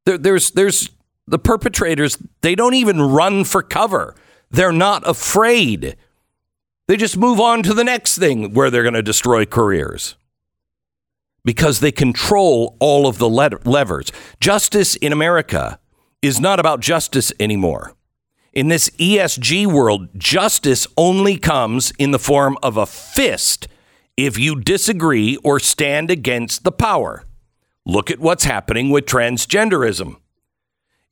There, 0.06 0.18
there's, 0.18 0.52
there's 0.52 0.90
the 1.26 1.40
perpetrators, 1.40 2.18
they 2.42 2.54
don't 2.54 2.74
even 2.74 3.02
run 3.02 3.46
for 3.46 3.64
cover. 3.64 4.14
They're 4.52 4.74
not 4.74 5.08
afraid. 5.08 5.96
They 6.90 6.98
just 6.98 7.16
move 7.16 7.40
on 7.40 7.64
to 7.64 7.74
the 7.74 7.86
next 7.86 8.18
thing 8.18 8.54
where 8.54 8.70
they're 8.70 8.84
going 8.84 8.94
to 8.96 9.02
destroy 9.02 9.46
careers 9.46 10.18
because 11.46 11.80
they 11.80 11.94
control 11.94 12.76
all 12.82 13.08
of 13.08 13.20
the 13.20 13.30
levers. 13.30 14.12
Justice 14.42 14.98
in 14.98 15.14
America 15.14 15.80
is 16.22 16.42
not 16.42 16.60
about 16.60 16.82
justice 16.82 17.32
anymore. 17.40 17.96
In 18.52 18.68
this 18.68 18.90
ESG 18.92 19.68
world, 19.68 20.10
justice 20.18 20.88
only 20.98 21.38
comes 21.38 21.92
in 22.00 22.12
the 22.12 22.20
form 22.20 22.58
of 22.64 22.78
a 22.78 22.86
fist 22.86 23.68
if 24.18 24.38
you 24.38 24.60
disagree 24.60 25.38
or 25.38 25.60
stand 25.60 26.10
against 26.10 26.64
the 26.64 26.72
power. 26.72 27.26
Look 27.86 28.10
at 28.10 28.20
what's 28.20 28.44
happening 28.44 28.90
with 28.90 29.06
transgenderism. 29.06 30.18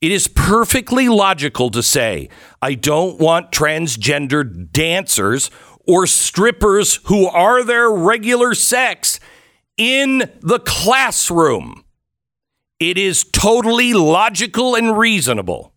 It 0.01 0.11
is 0.11 0.27
perfectly 0.27 1.09
logical 1.09 1.69
to 1.71 1.81
say, 1.81 2.29
I 2.61 2.75
don't 2.75 3.19
want 3.19 3.51
transgender 3.51 4.71
dancers 4.71 5.49
or 5.87 6.05
strippers 6.05 6.99
who 7.05 7.27
are 7.27 7.63
their 7.63 7.89
regular 7.89 8.53
sex 8.53 9.19
in 9.77 10.29
the 10.41 10.59
classroom. 10.59 11.83
It 12.79 12.97
is 12.97 13.23
totally 13.23 13.93
logical 13.93 14.75
and 14.75 14.97
reasonable. 14.97 15.73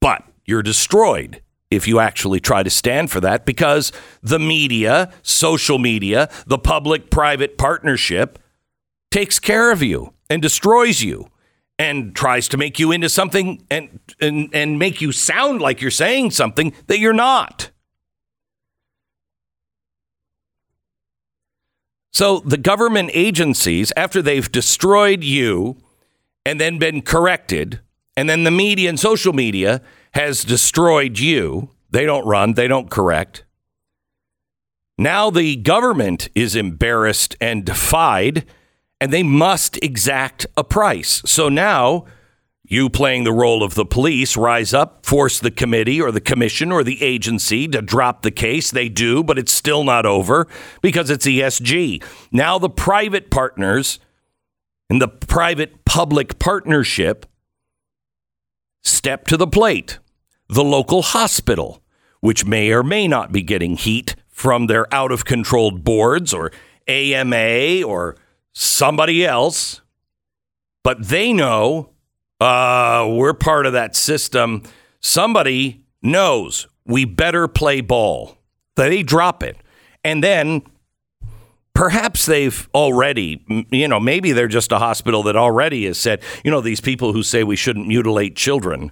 But 0.00 0.24
you're 0.44 0.62
destroyed 0.62 1.42
if 1.70 1.86
you 1.86 2.00
actually 2.00 2.40
try 2.40 2.62
to 2.62 2.70
stand 2.70 3.10
for 3.10 3.20
that 3.20 3.44
because 3.44 3.92
the 4.22 4.38
media, 4.38 5.12
social 5.22 5.78
media, 5.78 6.28
the 6.46 6.58
public 6.58 7.10
private 7.10 7.58
partnership 7.58 8.38
takes 9.10 9.38
care 9.38 9.70
of 9.70 9.82
you 9.82 10.14
and 10.30 10.40
destroys 10.40 11.02
you 11.02 11.28
and 11.78 12.14
tries 12.16 12.48
to 12.48 12.56
make 12.56 12.78
you 12.78 12.90
into 12.90 13.08
something 13.08 13.64
and, 13.70 14.00
and, 14.20 14.48
and 14.52 14.78
make 14.78 15.00
you 15.00 15.12
sound 15.12 15.60
like 15.60 15.80
you're 15.80 15.90
saying 15.90 16.30
something 16.30 16.72
that 16.86 16.98
you're 16.98 17.12
not. 17.12 17.70
So 22.12 22.40
the 22.40 22.56
government 22.56 23.10
agencies, 23.14 23.92
after 23.96 24.20
they've 24.20 24.50
destroyed 24.50 25.22
you 25.22 25.76
and 26.44 26.60
then 26.60 26.78
been 26.78 27.02
corrected, 27.02 27.80
and 28.18 28.28
then 28.28 28.42
the 28.42 28.50
media 28.50 28.88
and 28.88 28.98
social 28.98 29.32
media 29.32 29.80
has 30.10 30.42
destroyed 30.42 31.20
you, 31.20 31.70
they 31.90 32.04
don't 32.04 32.26
run, 32.26 32.54
they 32.54 32.66
don't 32.66 32.90
correct. 32.90 33.44
Now 34.98 35.30
the 35.30 35.54
government 35.54 36.28
is 36.34 36.56
embarrassed 36.56 37.36
and 37.40 37.64
defied 37.64 38.44
and 39.00 39.12
they 39.12 39.22
must 39.22 39.80
exact 39.84 40.48
a 40.56 40.64
price. 40.64 41.22
So 41.26 41.48
now 41.48 42.06
you 42.64 42.90
playing 42.90 43.22
the 43.22 43.32
role 43.32 43.62
of 43.62 43.76
the 43.76 43.86
police 43.86 44.36
rise 44.36 44.74
up, 44.74 45.06
force 45.06 45.38
the 45.38 45.52
committee 45.52 46.02
or 46.02 46.10
the 46.10 46.20
commission 46.20 46.72
or 46.72 46.82
the 46.82 47.00
agency 47.00 47.68
to 47.68 47.80
drop 47.80 48.22
the 48.22 48.32
case. 48.32 48.72
They 48.72 48.88
do, 48.88 49.22
but 49.22 49.38
it's 49.38 49.52
still 49.52 49.84
not 49.84 50.06
over 50.06 50.48
because 50.82 51.08
it's 51.08 51.24
ESG. 51.24 52.02
Now 52.32 52.58
the 52.58 52.68
private 52.68 53.30
partners 53.30 54.00
and 54.90 55.00
the 55.00 55.06
private 55.06 55.84
public 55.84 56.40
partnership 56.40 57.24
step 58.88 59.26
to 59.28 59.36
the 59.36 59.46
plate. 59.46 59.98
The 60.48 60.64
local 60.64 61.02
hospital, 61.02 61.82
which 62.20 62.46
may 62.46 62.72
or 62.72 62.82
may 62.82 63.06
not 63.06 63.32
be 63.32 63.42
getting 63.42 63.76
heat 63.76 64.16
from 64.28 64.66
their 64.66 64.92
out 64.94 65.12
of 65.12 65.24
control 65.24 65.70
boards 65.70 66.32
or 66.32 66.50
AMA 66.86 67.82
or 67.82 68.16
somebody 68.52 69.26
else, 69.26 69.82
but 70.82 71.08
they 71.08 71.32
know 71.32 71.90
uh, 72.40 73.06
we're 73.10 73.34
part 73.34 73.66
of 73.66 73.72
that 73.72 73.94
system. 73.94 74.62
Somebody 75.00 75.84
knows 76.02 76.66
we 76.86 77.04
better 77.04 77.46
play 77.46 77.80
ball. 77.80 78.38
They 78.76 79.02
drop 79.02 79.42
it. 79.42 79.56
And 80.04 80.22
then 80.22 80.62
perhaps 81.78 82.26
they've 82.26 82.68
already, 82.74 83.40
you 83.70 83.86
know, 83.86 84.00
maybe 84.00 84.32
they're 84.32 84.48
just 84.48 84.72
a 84.72 84.80
hospital 84.80 85.22
that 85.22 85.36
already 85.36 85.86
has 85.86 85.96
said, 85.96 86.20
you 86.44 86.50
know, 86.50 86.60
these 86.60 86.80
people 86.80 87.12
who 87.12 87.22
say 87.22 87.44
we 87.44 87.54
shouldn't 87.54 87.86
mutilate 87.86 88.34
children, 88.34 88.90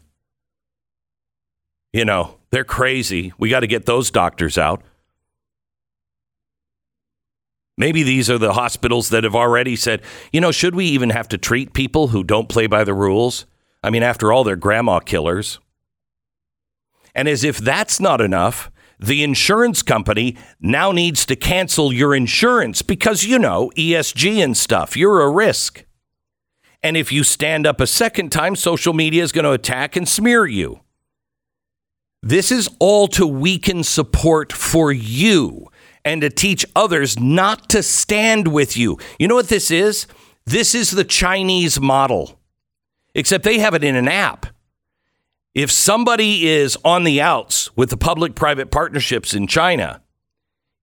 you 1.92 2.04
know, 2.04 2.38
they're 2.52 2.62
crazy. 2.62 3.32
We 3.38 3.50
got 3.50 3.60
to 3.60 3.66
get 3.66 3.86
those 3.86 4.12
doctors 4.12 4.56
out. 4.56 4.84
Maybe 7.76 8.04
these 8.04 8.30
are 8.30 8.38
the 8.38 8.52
hospitals 8.52 9.08
that 9.08 9.24
have 9.24 9.34
already 9.34 9.74
said, 9.74 10.00
you 10.32 10.40
know, 10.40 10.52
should 10.52 10.76
we 10.76 10.84
even 10.86 11.10
have 11.10 11.26
to 11.30 11.38
treat 11.38 11.72
people 11.72 12.08
who 12.08 12.22
don't 12.22 12.48
play 12.48 12.68
by 12.68 12.84
the 12.84 12.94
rules? 12.94 13.46
I 13.82 13.90
mean, 13.90 14.04
after 14.04 14.32
all, 14.32 14.44
they're 14.44 14.54
grandma 14.54 15.00
killers. 15.00 15.58
And 17.16 17.26
as 17.26 17.42
if 17.42 17.58
that's 17.58 17.98
not 17.98 18.20
enough, 18.20 18.70
the 18.98 19.22
insurance 19.22 19.82
company 19.82 20.36
now 20.60 20.92
needs 20.92 21.26
to 21.26 21.36
cancel 21.36 21.92
your 21.92 22.14
insurance 22.14 22.82
because, 22.82 23.24
you 23.24 23.38
know, 23.38 23.70
ESG 23.76 24.42
and 24.42 24.56
stuff, 24.56 24.96
you're 24.96 25.20
a 25.20 25.30
risk. 25.30 25.84
And 26.82 26.96
if 26.96 27.10
you 27.10 27.24
stand 27.24 27.66
up 27.66 27.80
a 27.80 27.86
second 27.86 28.30
time, 28.30 28.56
social 28.56 28.92
media 28.92 29.22
is 29.22 29.32
going 29.32 29.44
to 29.44 29.52
attack 29.52 29.96
and 29.96 30.08
smear 30.08 30.46
you. 30.46 30.80
This 32.22 32.50
is 32.50 32.68
all 32.78 33.08
to 33.08 33.26
weaken 33.26 33.84
support 33.84 34.52
for 34.52 34.92
you 34.92 35.68
and 36.04 36.22
to 36.22 36.30
teach 36.30 36.64
others 36.74 37.18
not 37.18 37.68
to 37.70 37.82
stand 37.82 38.48
with 38.48 38.76
you. 38.76 38.98
You 39.18 39.28
know 39.28 39.34
what 39.34 39.48
this 39.48 39.70
is? 39.70 40.06
This 40.44 40.74
is 40.74 40.92
the 40.92 41.04
Chinese 41.04 41.80
model, 41.80 42.40
except 43.14 43.44
they 43.44 43.58
have 43.58 43.74
it 43.74 43.84
in 43.84 43.96
an 43.96 44.08
app. 44.08 44.46
If 45.56 45.70
somebody 45.70 46.46
is 46.46 46.76
on 46.84 47.04
the 47.04 47.22
outs 47.22 47.74
with 47.74 47.88
the 47.88 47.96
public 47.96 48.34
private 48.34 48.70
partnerships 48.70 49.32
in 49.32 49.46
China, 49.46 50.02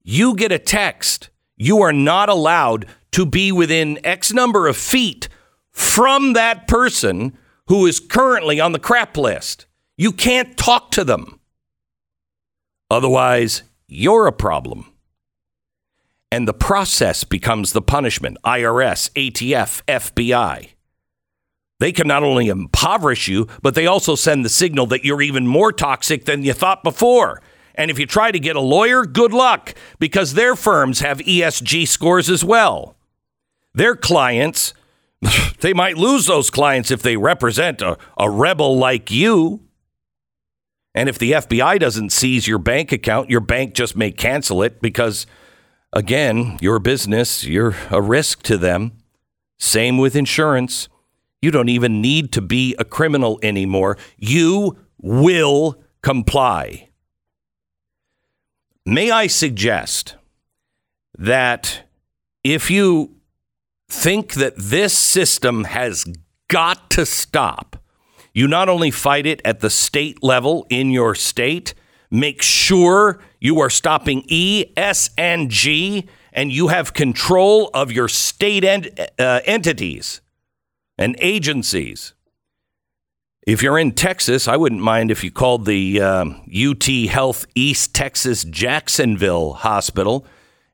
you 0.02 0.36
get 0.36 0.52
a 0.52 0.58
text. 0.58 1.30
You 1.56 1.84
are 1.84 1.94
not 1.94 2.28
allowed 2.28 2.88
to 3.12 3.24
be 3.24 3.52
within 3.52 4.04
X 4.04 4.34
number 4.34 4.68
of 4.68 4.76
feet 4.76 5.30
from 5.70 6.34
that 6.34 6.68
person 6.68 7.38
who 7.68 7.86
is 7.86 8.00
currently 8.00 8.60
on 8.60 8.72
the 8.72 8.80
crap 8.80 9.16
list. 9.16 9.68
You 9.96 10.12
can't 10.12 10.58
talk 10.58 10.90
to 10.94 11.04
them. 11.04 11.40
Otherwise, 12.90 13.62
you're 13.88 14.26
a 14.26 14.32
problem 14.32 14.92
and 16.32 16.48
the 16.48 16.52
process 16.52 17.24
becomes 17.24 17.74
the 17.74 17.82
punishment 17.84 18.40
IRS, 18.44 19.12
ATF, 19.12 19.84
FBI. 19.84 20.73
They 21.80 21.92
can 21.92 22.08
not 22.08 22.24
only 22.24 22.48
impoverish 22.48 23.28
you, 23.28 23.48
but 23.62 23.76
they 23.76 23.88
also 23.88 24.16
send 24.16 24.46
the 24.46 24.50
signal 24.50 24.86
that 24.88 25.04
you're 25.04 25.22
even 25.22 25.48
more 25.48 25.72
toxic 25.72 26.26
than 26.26 26.44
you 26.44 26.54
thought 26.54 26.84
before. 26.84 27.42
And 27.76 27.90
if 27.90 27.98
you 27.98 28.06
try 28.06 28.32
to 28.32 28.40
get 28.40 28.56
a 28.56 28.62
lawyer, 28.62 29.06
good 29.06 29.34
luck, 29.34 29.74
because 30.00 30.34
their 30.34 30.56
firms 30.56 31.00
have 31.00 31.18
ESG 31.20 31.88
scores 31.88 32.30
as 32.30 32.46
well. 32.46 32.96
Their 33.74 33.96
clients, 33.96 34.74
they 35.60 35.74
might 35.74 35.98
lose 35.98 36.28
those 36.28 36.50
clients 36.50 36.92
if 36.92 37.02
they 37.02 37.18
represent 37.18 37.82
a, 37.82 37.98
a 38.18 38.30
rebel 38.30 38.78
like 38.78 39.10
you. 39.10 39.62
And 40.96 41.10
if 41.10 41.18
the 41.18 41.32
FBI 41.32 41.80
doesn't 41.80 42.12
seize 42.12 42.48
your 42.48 42.60
bank 42.60 42.92
account, 42.92 43.32
your 43.32 43.40
bank 43.40 43.74
just 43.74 43.98
may 43.98 44.12
cancel 44.12 44.62
it 44.62 44.80
because 44.80 45.26
Again, 45.96 46.58
your 46.60 46.80
business, 46.80 47.44
you're 47.44 47.76
a 47.92 48.02
risk 48.02 48.42
to 48.44 48.58
them. 48.58 48.94
Same 49.60 50.00
with 50.00 50.16
insurance. 50.16 50.90
You 51.44 51.52
don't 51.52 51.68
even 51.68 52.00
need 52.00 52.32
to 52.32 52.42
be 52.42 52.74
a 52.80 52.86
criminal 52.86 53.38
anymore. 53.44 53.98
You 54.18 54.78
will 55.02 55.78
comply. 56.02 56.88
May 58.86 59.12
I 59.12 59.28
suggest 59.28 60.16
that 61.18 61.84
if 62.46 62.72
you 62.72 63.18
think 63.90 64.36
that 64.36 64.54
this 64.56 64.98
system 64.98 65.66
has 65.66 66.06
got 66.48 66.90
to 66.92 67.06
stop, 67.06 67.76
you 68.34 68.48
not 68.48 68.70
only 68.70 68.90
fight 68.90 69.26
it 69.26 69.42
at 69.44 69.60
the 69.60 69.70
state 69.70 70.24
level 70.24 70.66
in 70.70 70.92
your 70.92 71.14
state, 71.14 71.74
make 72.10 72.42
sure 72.42 73.20
you 73.42 73.60
are 73.60 73.70
stopping 73.70 74.24
E, 74.30 74.72
S, 74.78 75.10
and 75.18 75.52
G, 75.52 76.08
and 76.32 76.54
you 76.54 76.70
have 76.70 76.94
control 76.94 77.70
of 77.74 77.92
your 77.92 78.08
state 78.08 78.64
uh, 79.20 79.42
entities 79.44 80.22
and 80.98 81.16
agencies. 81.20 82.14
If 83.46 83.62
you're 83.62 83.78
in 83.78 83.92
Texas, 83.92 84.48
I 84.48 84.56
wouldn't 84.56 84.82
mind 84.82 85.12
if 85.12 85.24
you 85.24 85.32
called 85.32 85.66
the 85.66 86.02
um, 86.02 86.42
UT 86.48 86.86
Health 87.10 87.46
East 87.56 87.94
Texas 87.94 88.46
Jacksonville 88.46 89.54
Hospital 89.54 90.26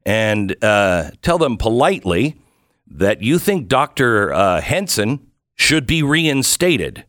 and 0.06 0.56
uh, 0.64 1.12
tell 1.22 1.38
them 1.38 1.58
politely 1.58 2.40
that 2.88 3.22
you 3.22 3.40
think 3.40 3.68
Dr. 3.68 4.34
Uh, 4.34 4.62
Henson 4.62 5.28
should 5.56 5.88
be 5.88 6.04
reinstated. 6.04 7.06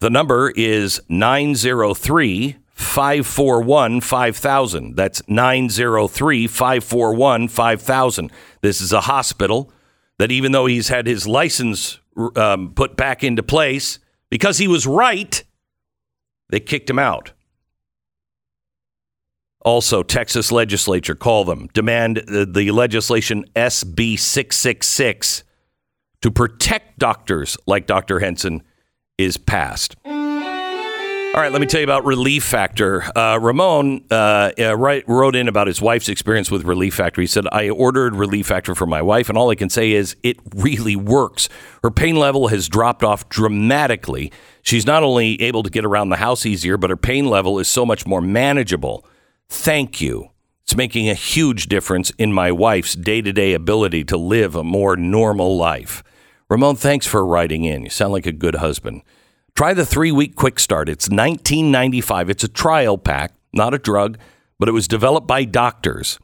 The 0.00 0.10
number 0.10 0.52
is 0.54 1.00
903 1.08 2.56
541 2.72 4.00
5000. 4.00 4.96
That's 4.96 5.22
903 5.28 6.46
541 6.46 7.48
5000. 7.48 8.32
This 8.60 8.80
is 8.80 8.92
a 8.92 9.02
hospital 9.02 9.72
that, 10.18 10.32
even 10.32 10.52
though 10.52 10.66
he's 10.66 10.88
had 10.88 11.06
his 11.06 11.26
license 11.26 11.98
um, 12.36 12.72
put 12.74 12.96
back 12.96 13.22
into 13.22 13.42
place 13.42 13.98
because 14.30 14.58
he 14.58 14.68
was 14.68 14.86
right, 14.86 15.42
they 16.50 16.60
kicked 16.60 16.88
him 16.88 16.98
out. 16.98 17.32
Also, 19.60 20.02
Texas 20.04 20.52
legislature, 20.52 21.16
call 21.16 21.44
them, 21.44 21.68
demand 21.74 22.22
the, 22.28 22.46
the 22.46 22.70
legislation 22.70 23.44
SB 23.56 24.16
666 24.18 25.42
to 26.22 26.30
protect 26.30 26.98
doctors 27.00 27.56
like 27.66 27.86
Dr. 27.86 28.20
Henson 28.20 28.62
is 29.18 29.36
passed. 29.36 29.96
All 31.36 31.42
right, 31.42 31.52
let 31.52 31.60
me 31.60 31.66
tell 31.66 31.80
you 31.80 31.84
about 31.84 32.06
Relief 32.06 32.44
Factor. 32.44 33.04
Uh, 33.14 33.38
Ramon 33.38 34.02
uh, 34.10 34.52
uh, 34.58 34.74
wrote 34.74 35.36
in 35.36 35.48
about 35.48 35.66
his 35.66 35.82
wife's 35.82 36.08
experience 36.08 36.50
with 36.50 36.64
Relief 36.64 36.94
Factor. 36.94 37.20
He 37.20 37.26
said, 37.26 37.44
I 37.52 37.68
ordered 37.68 38.14
Relief 38.14 38.46
Factor 38.46 38.74
for 38.74 38.86
my 38.86 39.02
wife, 39.02 39.28
and 39.28 39.36
all 39.36 39.50
I 39.50 39.54
can 39.54 39.68
say 39.68 39.92
is 39.92 40.16
it 40.22 40.38
really 40.54 40.96
works. 40.96 41.50
Her 41.82 41.90
pain 41.90 42.16
level 42.16 42.48
has 42.48 42.70
dropped 42.70 43.04
off 43.04 43.28
dramatically. 43.28 44.32
She's 44.62 44.86
not 44.86 45.02
only 45.02 45.38
able 45.42 45.62
to 45.62 45.68
get 45.68 45.84
around 45.84 46.08
the 46.08 46.16
house 46.16 46.46
easier, 46.46 46.78
but 46.78 46.88
her 46.88 46.96
pain 46.96 47.26
level 47.26 47.58
is 47.58 47.68
so 47.68 47.84
much 47.84 48.06
more 48.06 48.22
manageable. 48.22 49.04
Thank 49.50 50.00
you. 50.00 50.30
It's 50.62 50.74
making 50.74 51.10
a 51.10 51.14
huge 51.14 51.66
difference 51.66 52.12
in 52.16 52.32
my 52.32 52.50
wife's 52.50 52.94
day 52.94 53.20
to 53.20 53.34
day 53.34 53.52
ability 53.52 54.04
to 54.04 54.16
live 54.16 54.54
a 54.54 54.64
more 54.64 54.96
normal 54.96 55.58
life. 55.58 56.02
Ramon, 56.48 56.76
thanks 56.76 57.06
for 57.06 57.26
writing 57.26 57.64
in. 57.64 57.82
You 57.82 57.90
sound 57.90 58.14
like 58.14 58.24
a 58.24 58.32
good 58.32 58.54
husband. 58.54 59.02
Try 59.56 59.72
the 59.72 59.86
three 59.86 60.12
week 60.12 60.36
quick 60.36 60.60
start. 60.60 60.86
It's 60.86 61.08
1995. 61.08 62.28
It's 62.28 62.44
a 62.44 62.48
trial 62.48 62.98
pack, 62.98 63.32
not 63.54 63.72
a 63.72 63.78
drug, 63.78 64.18
but 64.58 64.68
it 64.68 64.72
was 64.72 64.86
developed 64.86 65.26
by 65.26 65.44
doctors. 65.44 66.18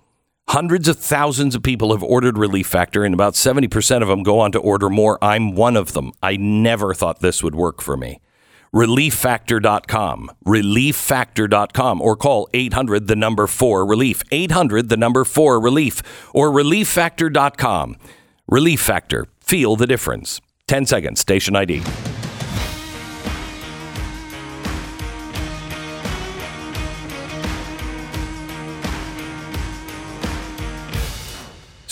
Hundreds 0.49 0.87
of 0.87 0.99
thousands 0.99 1.55
of 1.55 1.63
people 1.63 1.93
have 1.93 2.03
ordered 2.03 2.37
Relief 2.37 2.67
Factor, 2.67 3.05
and 3.05 3.15
about 3.15 3.33
70% 3.33 4.03
of 4.03 4.09
them 4.09 4.23
go 4.23 4.39
on 4.39 4.53
to 4.53 4.59
order 4.59 4.91
more. 4.91 5.17
I'm 5.25 5.55
one 5.55 5.79
of 5.79 5.95
them. 5.95 6.13
I 6.23 6.37
never 6.37 6.93
thought 6.93 7.21
this 7.21 7.43
would 7.43 7.55
work 7.55 7.81
for 7.81 7.97
me. 7.97 8.21
ReliefFactor.com, 8.75 10.31
ReliefFactor.com, 10.45 12.03
or 12.03 12.17
call 12.17 12.51
800 12.53 13.07
the 13.07 13.17
number 13.17 13.47
4 13.47 13.87
relief, 13.87 14.23
800 14.31 14.91
the 14.91 14.99
number 14.99 15.25
4 15.25 15.59
relief, 15.59 16.03
or 16.35 16.51
ReliefFactor.com. 16.51 17.97
Relief 18.47 18.81
Factor, 18.81 19.27
feel 19.41 19.77
the 19.77 19.87
difference. 19.87 20.43
10 20.67 20.85
seconds, 20.85 21.21
station 21.21 21.57
ID. 21.57 21.83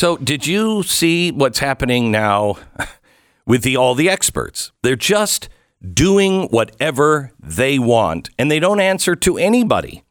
So, 0.00 0.16
did 0.16 0.46
you 0.46 0.82
see 0.82 1.30
what's 1.30 1.58
happening 1.58 2.10
now 2.10 2.56
with 3.46 3.62
the 3.62 3.76
all 3.76 3.94
the 3.94 4.08
experts? 4.08 4.72
They're 4.82 4.96
just 4.96 5.50
doing 5.92 6.44
whatever 6.44 7.32
they 7.38 7.78
want 7.78 8.30
and 8.38 8.50
they 8.50 8.58
don't 8.60 8.80
answer 8.80 9.14
to 9.16 9.36
anybody. 9.36 10.02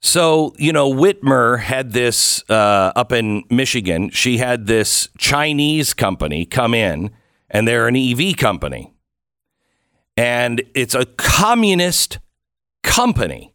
So, 0.00 0.54
you 0.56 0.72
know, 0.72 0.88
Whitmer 0.88 1.58
had 1.58 1.94
this 1.94 2.48
uh, 2.48 2.92
up 2.94 3.10
in 3.10 3.42
Michigan. 3.50 4.10
She 4.10 4.38
had 4.38 4.68
this 4.68 5.08
Chinese 5.18 5.92
company 5.92 6.44
come 6.44 6.74
in, 6.74 7.10
and 7.50 7.66
they're 7.66 7.88
an 7.88 7.96
EV 7.96 8.36
company. 8.36 8.94
And 10.16 10.62
it's 10.76 10.94
a 10.94 11.06
communist 11.06 12.20
company. 12.84 13.52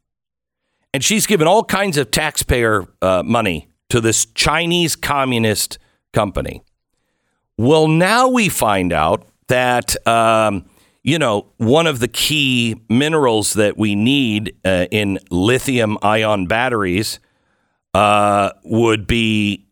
And 0.93 1.01
she's 1.01 1.25
given 1.25 1.47
all 1.47 1.63
kinds 1.63 1.95
of 1.95 2.11
taxpayer 2.11 2.85
uh, 3.01 3.23
money 3.23 3.69
to 3.91 3.99
this 3.99 4.25
Chinese 4.25 4.95
communist 4.95 5.77
company. 6.13 6.63
Well, 7.57 7.89
now 7.89 8.29
we 8.29 8.47
find 8.47 8.93
out 8.93 9.27
that, 9.49 9.95
um, 10.07 10.65
you 11.03 11.19
know, 11.19 11.47
one 11.57 11.87
of 11.87 11.99
the 11.99 12.07
key 12.07 12.81
minerals 12.87 13.53
that 13.53 13.77
we 13.77 13.95
need 13.95 14.55
uh, 14.63 14.87
in 14.91 15.19
lithium 15.29 15.97
ion 16.01 16.47
batteries 16.47 17.19
uh, 17.93 18.51
would 18.63 19.07
be 19.07 19.67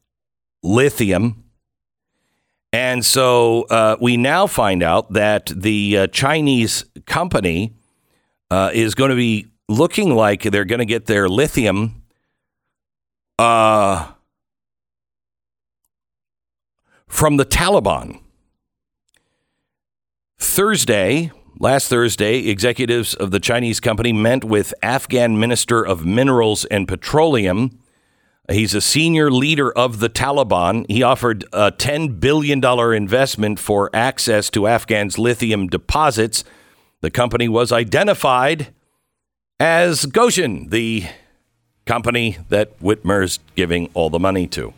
lithium. 0.63 1.45
And 2.73 3.05
so 3.05 3.63
uh, 3.69 3.95
we 4.01 4.17
now 4.17 4.47
find 4.47 4.83
out 4.83 5.13
that 5.13 5.45
the 5.55 5.97
uh, 5.97 6.07
Chinese 6.07 6.83
company 7.05 7.73
uh, 8.51 8.71
is 8.73 8.95
going 8.95 9.11
to 9.11 9.15
be 9.15 9.47
looking 9.69 10.13
like 10.13 10.43
they're 10.43 10.65
going 10.65 10.79
to 10.79 10.85
get 10.85 11.05
their 11.05 11.29
lithium 11.29 11.98
uh, 13.39 14.11
from 17.07 17.37
the 17.37 17.45
Taliban. 17.45 18.19
Thursday, 20.37 21.31
last 21.57 21.87
Thursday, 21.87 22.49
executives 22.49 23.13
of 23.13 23.31
the 23.31 23.39
Chinese 23.39 23.79
company 23.79 24.11
met 24.11 24.43
with 24.43 24.73
Afghan 24.83 25.39
Minister 25.39 25.81
of 25.81 26.05
Minerals 26.05 26.65
and 26.65 26.85
Petroleum. 26.85 27.79
He's 28.49 28.75
a 28.75 28.81
senior 28.81 29.31
leader 29.31 29.71
of 29.71 29.99
the 29.99 30.09
Taliban. 30.09 30.85
He 30.89 31.01
offered 31.01 31.45
a 31.53 31.71
$10 31.71 32.19
billion 32.19 32.61
investment 32.93 33.57
for 33.59 33.89
access 33.93 34.49
to 34.49 34.67
Afghan's 34.67 35.17
lithium 35.17 35.67
deposits. 35.67 36.43
The 36.99 37.11
company 37.11 37.47
was 37.47 37.71
identified 37.71 38.73
as 39.61 40.05
Goshen, 40.07 40.69
the 40.69 41.05
company 41.89 42.37
that 42.49 42.79
Whitmer's 42.79 43.39
giving 43.55 43.89
all 43.95 44.11
the 44.11 44.19
money 44.19 44.45
to. 44.45 44.71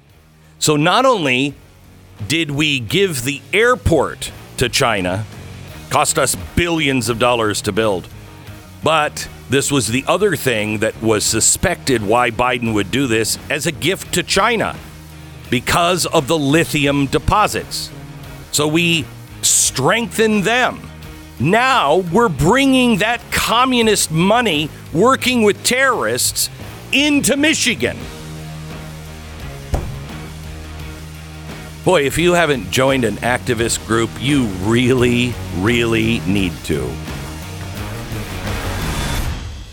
So 0.60 0.78
not 0.78 1.04
only 1.04 1.54
did 2.30 2.52
we 2.52 2.80
give 2.80 3.26
the 3.26 3.41
airport 3.52 4.32
to 4.56 4.69
China, 4.69 5.26
cost 5.89 6.17
us 6.17 6.38
billions 6.56 7.10
of 7.10 7.19
dollars 7.19 7.62
to 7.63 7.74
build, 7.74 8.08
but 8.82 9.28
this 9.50 9.69
was 9.69 9.89
the 9.89 10.06
other 10.08 10.38
thing 10.38 10.78
that 10.78 11.02
was 11.02 11.26
suspected 11.26 12.02
why 12.02 12.32
Biden 12.32 12.74
would 12.74 12.91
do 12.91 13.08
this 13.08 13.38
as 13.50 13.67
a 13.67 13.74
gift 13.74 14.13
to 14.13 14.24
China 14.24 14.74
because 15.50 16.06
of 16.06 16.30
the 16.30 16.39
lithium 16.39 17.08
deposits. 17.08 17.91
So 18.54 18.69
we 18.69 19.06
strengthen 19.41 20.43
them. 20.43 20.80
Now 21.41 21.97
we're 21.97 22.30
bringing 22.30 23.00
that 23.00 23.19
communist 23.32 24.12
money 24.12 24.69
working 24.93 25.43
with 25.43 25.62
terrorists 25.65 26.50
into 26.91 27.38
Michigan. 27.38 27.97
Boy, 31.84 32.04
if 32.04 32.17
you 32.17 32.34
haven't 32.34 32.69
joined 32.69 33.06
an 33.06 33.15
activist 33.17 33.86
group, 33.88 34.10
you 34.19 34.45
really, 34.63 35.34
really 35.58 36.19
need 36.21 36.54
to. 36.65 36.91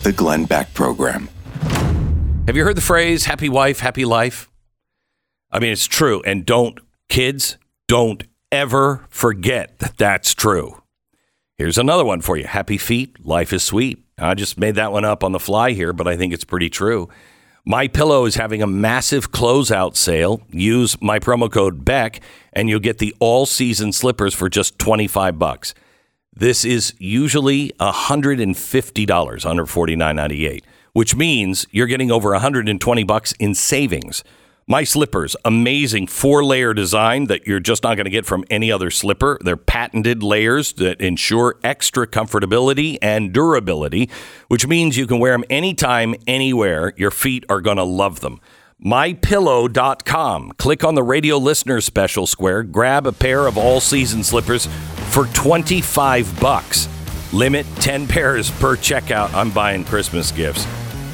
The 0.02 0.12
Glenn 0.12 0.46
Beck 0.46 0.72
Program. 0.72 1.28
Have 2.46 2.57
you 2.57 2.64
heard 2.64 2.78
the 2.78 2.81
phrase 2.81 3.26
happy 3.26 3.50
wife, 3.50 3.81
happy 3.81 4.07
life? 4.07 4.48
I 5.50 5.59
mean, 5.59 5.70
it's 5.70 5.87
true. 5.87 6.22
And 6.24 6.46
don't, 6.46 6.81
kids, 7.11 7.59
don't 7.88 8.24
ever 8.50 9.04
forget 9.11 9.78
that 9.81 9.98
that's 9.98 10.33
true. 10.33 10.83
Here's 11.59 11.76
another 11.76 12.07
one 12.07 12.22
for 12.22 12.38
you 12.38 12.46
happy 12.46 12.78
feet, 12.78 13.22
life 13.26 13.52
is 13.52 13.62
sweet. 13.62 14.02
I 14.18 14.35
just 14.35 14.59
made 14.59 14.74
that 14.74 14.92
one 14.92 15.04
up 15.04 15.22
on 15.22 15.33
the 15.33 15.38
fly 15.38 15.72
here, 15.72 15.92
but 15.92 16.09
I 16.09 16.16
think 16.16 16.33
it's 16.33 16.44
pretty 16.44 16.68
true. 16.70 17.09
My 17.64 17.87
Pillow 17.87 18.24
is 18.24 18.37
having 18.37 18.62
a 18.62 18.66
massive 18.66 19.31
closeout 19.31 19.94
sale. 19.94 20.40
Use 20.50 21.00
my 21.02 21.18
promo 21.18 21.52
code 21.52 21.85
Beck 21.85 22.20
and 22.52 22.68
you'll 22.68 22.81
get 22.81 22.98
the 22.98 23.14
all-season 23.20 23.92
slippers 23.92 24.33
for 24.35 24.48
just 24.48 24.78
25 24.78 25.38
bucks. 25.38 25.74
This 26.35 26.64
is 26.64 26.94
usually 26.98 27.72
$150, 27.81 28.54
$149.98, 29.07 30.62
which 30.92 31.14
means 31.14 31.66
you're 31.70 31.87
getting 31.87 32.11
over 32.11 32.31
120 32.31 33.04
bucks 33.04 33.33
in 33.33 33.54
savings. 33.54 34.24
My 34.70 34.85
slippers, 34.85 35.35
amazing 35.46 36.09
four 36.09 36.44
layer 36.44 36.74
design 36.74 37.28
that 37.28 37.46
you're 37.46 37.59
just 37.59 37.83
not 37.83 37.94
going 37.94 38.04
to 38.04 38.11
get 38.11 38.26
from 38.26 38.44
any 38.50 38.70
other 38.70 38.90
slipper. 38.90 39.38
They're 39.42 39.57
patented 39.57 40.22
layers 40.22 40.74
that 40.74 41.00
ensure 41.00 41.57
extra 41.64 42.07
comfortability 42.07 42.98
and 43.00 43.33
durability, 43.33 44.11
which 44.48 44.66
means 44.66 44.98
you 44.98 45.07
can 45.07 45.20
wear 45.20 45.33
them 45.33 45.44
anytime, 45.48 46.14
anywhere. 46.26 46.92
Your 46.98 47.11
feet 47.11 47.46
are 47.48 47.62
going 47.62 47.78
to 47.78 47.83
love 47.83 48.20
them. 48.20 48.42
MyPillow.com. 48.85 50.52
Click 50.59 50.85
on 50.85 50.94
the 50.94 51.02
radio 51.02 51.38
listener 51.38 51.81
special 51.81 52.26
square, 52.26 52.62
grab 52.62 53.07
a 53.07 53.12
pair 53.12 53.46
of 53.46 53.57
all 53.57 53.81
season 53.81 54.22
slippers 54.22 54.66
for 55.09 55.24
25 55.28 56.38
bucks. 56.42 56.90
Limit 57.33 57.64
10 57.76 58.07
pairs 58.07 58.50
per 58.50 58.76
checkout. 58.76 59.33
I'm 59.33 59.50
buying 59.50 59.83
Christmas 59.87 60.31
gifts. 60.31 60.66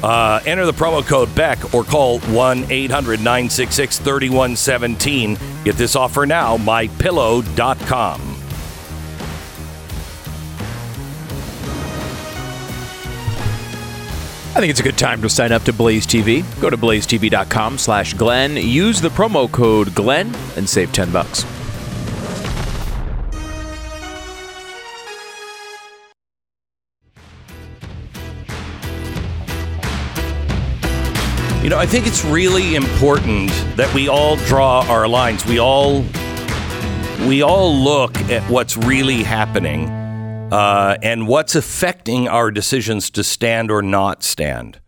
Uh, 0.05 0.39
enter 0.45 0.67
the 0.67 0.71
promo 0.71 1.03
code 1.03 1.33
Beck 1.33 1.73
or 1.73 1.83
call 1.83 2.19
1 2.19 2.67
800 2.69 3.19
966 3.19 3.97
3117. 3.97 5.35
Get 5.63 5.75
this 5.77 5.95
offer 5.95 6.27
now, 6.27 6.57
mypillow.com. 6.57 8.21
I 14.55 14.59
think 14.59 14.69
it's 14.69 14.79
a 14.79 14.83
good 14.83 14.97
time 14.97 15.23
to 15.23 15.29
sign 15.29 15.51
up 15.51 15.63
to 15.63 15.73
Blaze 15.73 16.05
TV. 16.05 16.45
Go 16.61 16.69
to 16.69 16.77
blazetv.com 16.77 17.79
slash 17.79 18.13
Glenn. 18.13 18.57
Use 18.57 19.01
the 19.01 19.09
promo 19.09 19.51
code 19.51 19.95
Glenn 19.95 20.31
and 20.55 20.69
save 20.69 20.93
10 20.93 21.11
bucks. 21.11 21.43
You 31.65 31.71
know, 31.71 31.79
I 31.79 31.87
think 31.87 32.05
it's 32.05 32.23
really 32.23 32.75
important 32.75 33.49
that 33.75 33.91
we 33.95 34.07
all 34.07 34.35
draw 34.35 34.85
our 34.87 35.07
lines. 35.07 35.43
We 35.47 35.57
all 35.57 36.05
we 37.27 37.41
all 37.41 37.75
look 37.75 38.15
at 38.29 38.47
what's 38.51 38.77
really 38.77 39.23
happening 39.23 39.89
uh, 40.53 40.95
and 41.01 41.27
what's 41.27 41.55
affecting 41.55 42.27
our 42.27 42.51
decisions 42.51 43.09
to 43.09 43.23
stand 43.23 43.71
or 43.71 43.81
not 43.81 44.21
stand. 44.21 44.79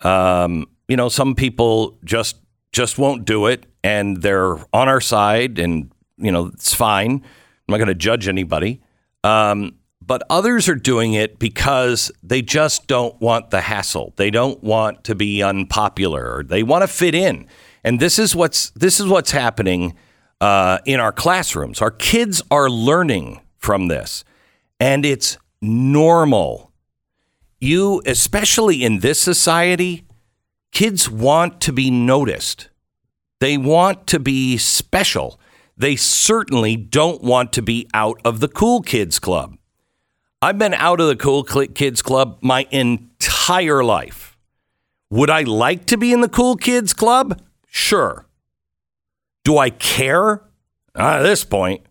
Um, 0.00 0.64
you 0.88 0.96
know, 0.96 1.10
some 1.10 1.34
people 1.34 1.98
just 2.04 2.36
just 2.72 2.96
won't 2.96 3.26
do 3.26 3.44
it, 3.44 3.66
and 3.82 4.22
they're 4.22 4.56
on 4.74 4.88
our 4.88 5.02
side, 5.02 5.58
and 5.58 5.92
you 6.16 6.32
know 6.32 6.46
it's 6.46 6.72
fine. 6.72 7.10
I'm 7.16 7.22
not 7.68 7.76
going 7.76 7.88
to 7.88 7.94
judge 7.94 8.28
anybody. 8.28 8.80
Um, 9.24 9.74
but 10.06 10.22
others 10.28 10.68
are 10.68 10.74
doing 10.74 11.14
it 11.14 11.38
because 11.38 12.12
they 12.22 12.42
just 12.42 12.86
don't 12.86 13.18
want 13.20 13.50
the 13.50 13.62
hassle. 13.62 14.12
They 14.16 14.30
don't 14.30 14.62
want 14.62 15.04
to 15.04 15.14
be 15.14 15.42
unpopular. 15.42 16.42
They 16.42 16.62
want 16.62 16.82
to 16.82 16.88
fit 16.88 17.14
in. 17.14 17.46
And 17.82 18.00
this 18.00 18.18
is 18.18 18.34
what's 18.34 18.70
this 18.70 19.00
is 19.00 19.06
what's 19.06 19.30
happening 19.30 19.94
uh, 20.40 20.78
in 20.84 21.00
our 21.00 21.12
classrooms. 21.12 21.80
Our 21.80 21.90
kids 21.90 22.42
are 22.50 22.68
learning 22.68 23.40
from 23.58 23.88
this, 23.88 24.24
and 24.80 25.04
it's 25.06 25.38
normal. 25.60 26.72
You, 27.60 28.02
especially 28.04 28.84
in 28.84 29.00
this 29.00 29.18
society, 29.18 30.06
kids 30.72 31.10
want 31.10 31.60
to 31.62 31.72
be 31.72 31.90
noticed. 31.90 32.68
They 33.40 33.56
want 33.56 34.06
to 34.08 34.18
be 34.18 34.58
special. 34.58 35.40
They 35.76 35.96
certainly 35.96 36.76
don't 36.76 37.22
want 37.22 37.52
to 37.54 37.62
be 37.62 37.88
out 37.94 38.20
of 38.24 38.40
the 38.40 38.48
cool 38.48 38.82
kids 38.82 39.18
club. 39.18 39.56
I've 40.44 40.58
been 40.58 40.74
out 40.74 41.00
of 41.00 41.08
the 41.08 41.16
cool 41.16 41.42
kids 41.42 42.02
club 42.02 42.36
my 42.42 42.66
entire 42.70 43.82
life. 43.82 44.36
Would 45.08 45.30
I 45.30 45.40
like 45.40 45.86
to 45.86 45.96
be 45.96 46.12
in 46.12 46.20
the 46.20 46.28
cool 46.28 46.56
kids 46.56 46.92
club? 46.92 47.40
Sure. 47.66 48.26
Do 49.42 49.56
I 49.56 49.70
care? 49.70 50.42
Not 50.94 51.20
at 51.20 51.22
this 51.22 51.44
point. 51.44 51.86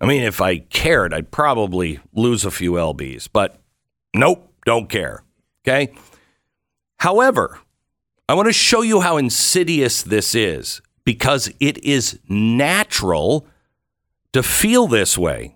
I 0.00 0.06
mean, 0.06 0.22
if 0.22 0.40
I 0.40 0.58
cared, 0.58 1.14
I'd 1.14 1.30
probably 1.30 2.00
lose 2.12 2.44
a 2.44 2.50
few 2.50 2.72
LBs, 2.72 3.28
but 3.32 3.62
nope, 4.16 4.52
don't 4.66 4.88
care. 4.88 5.22
Okay. 5.64 5.94
However, 6.96 7.60
I 8.28 8.34
want 8.34 8.48
to 8.48 8.52
show 8.52 8.82
you 8.82 9.00
how 9.00 9.16
insidious 9.16 10.02
this 10.02 10.34
is 10.34 10.82
because 11.04 11.52
it 11.60 11.84
is 11.84 12.18
natural 12.28 13.46
to 14.32 14.42
feel 14.42 14.88
this 14.88 15.16
way. 15.16 15.54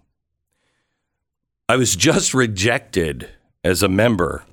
I 1.68 1.76
was 1.76 1.96
just 1.96 2.32
rejected 2.32 3.28
as 3.64 3.82
a 3.82 3.88
member 3.88 4.44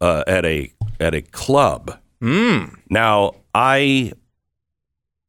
uh, 0.00 0.24
at 0.26 0.44
a 0.44 0.72
at 1.00 1.14
a 1.14 1.22
club. 1.22 1.98
Mm. 2.20 2.76
Now 2.90 3.36
I, 3.54 4.12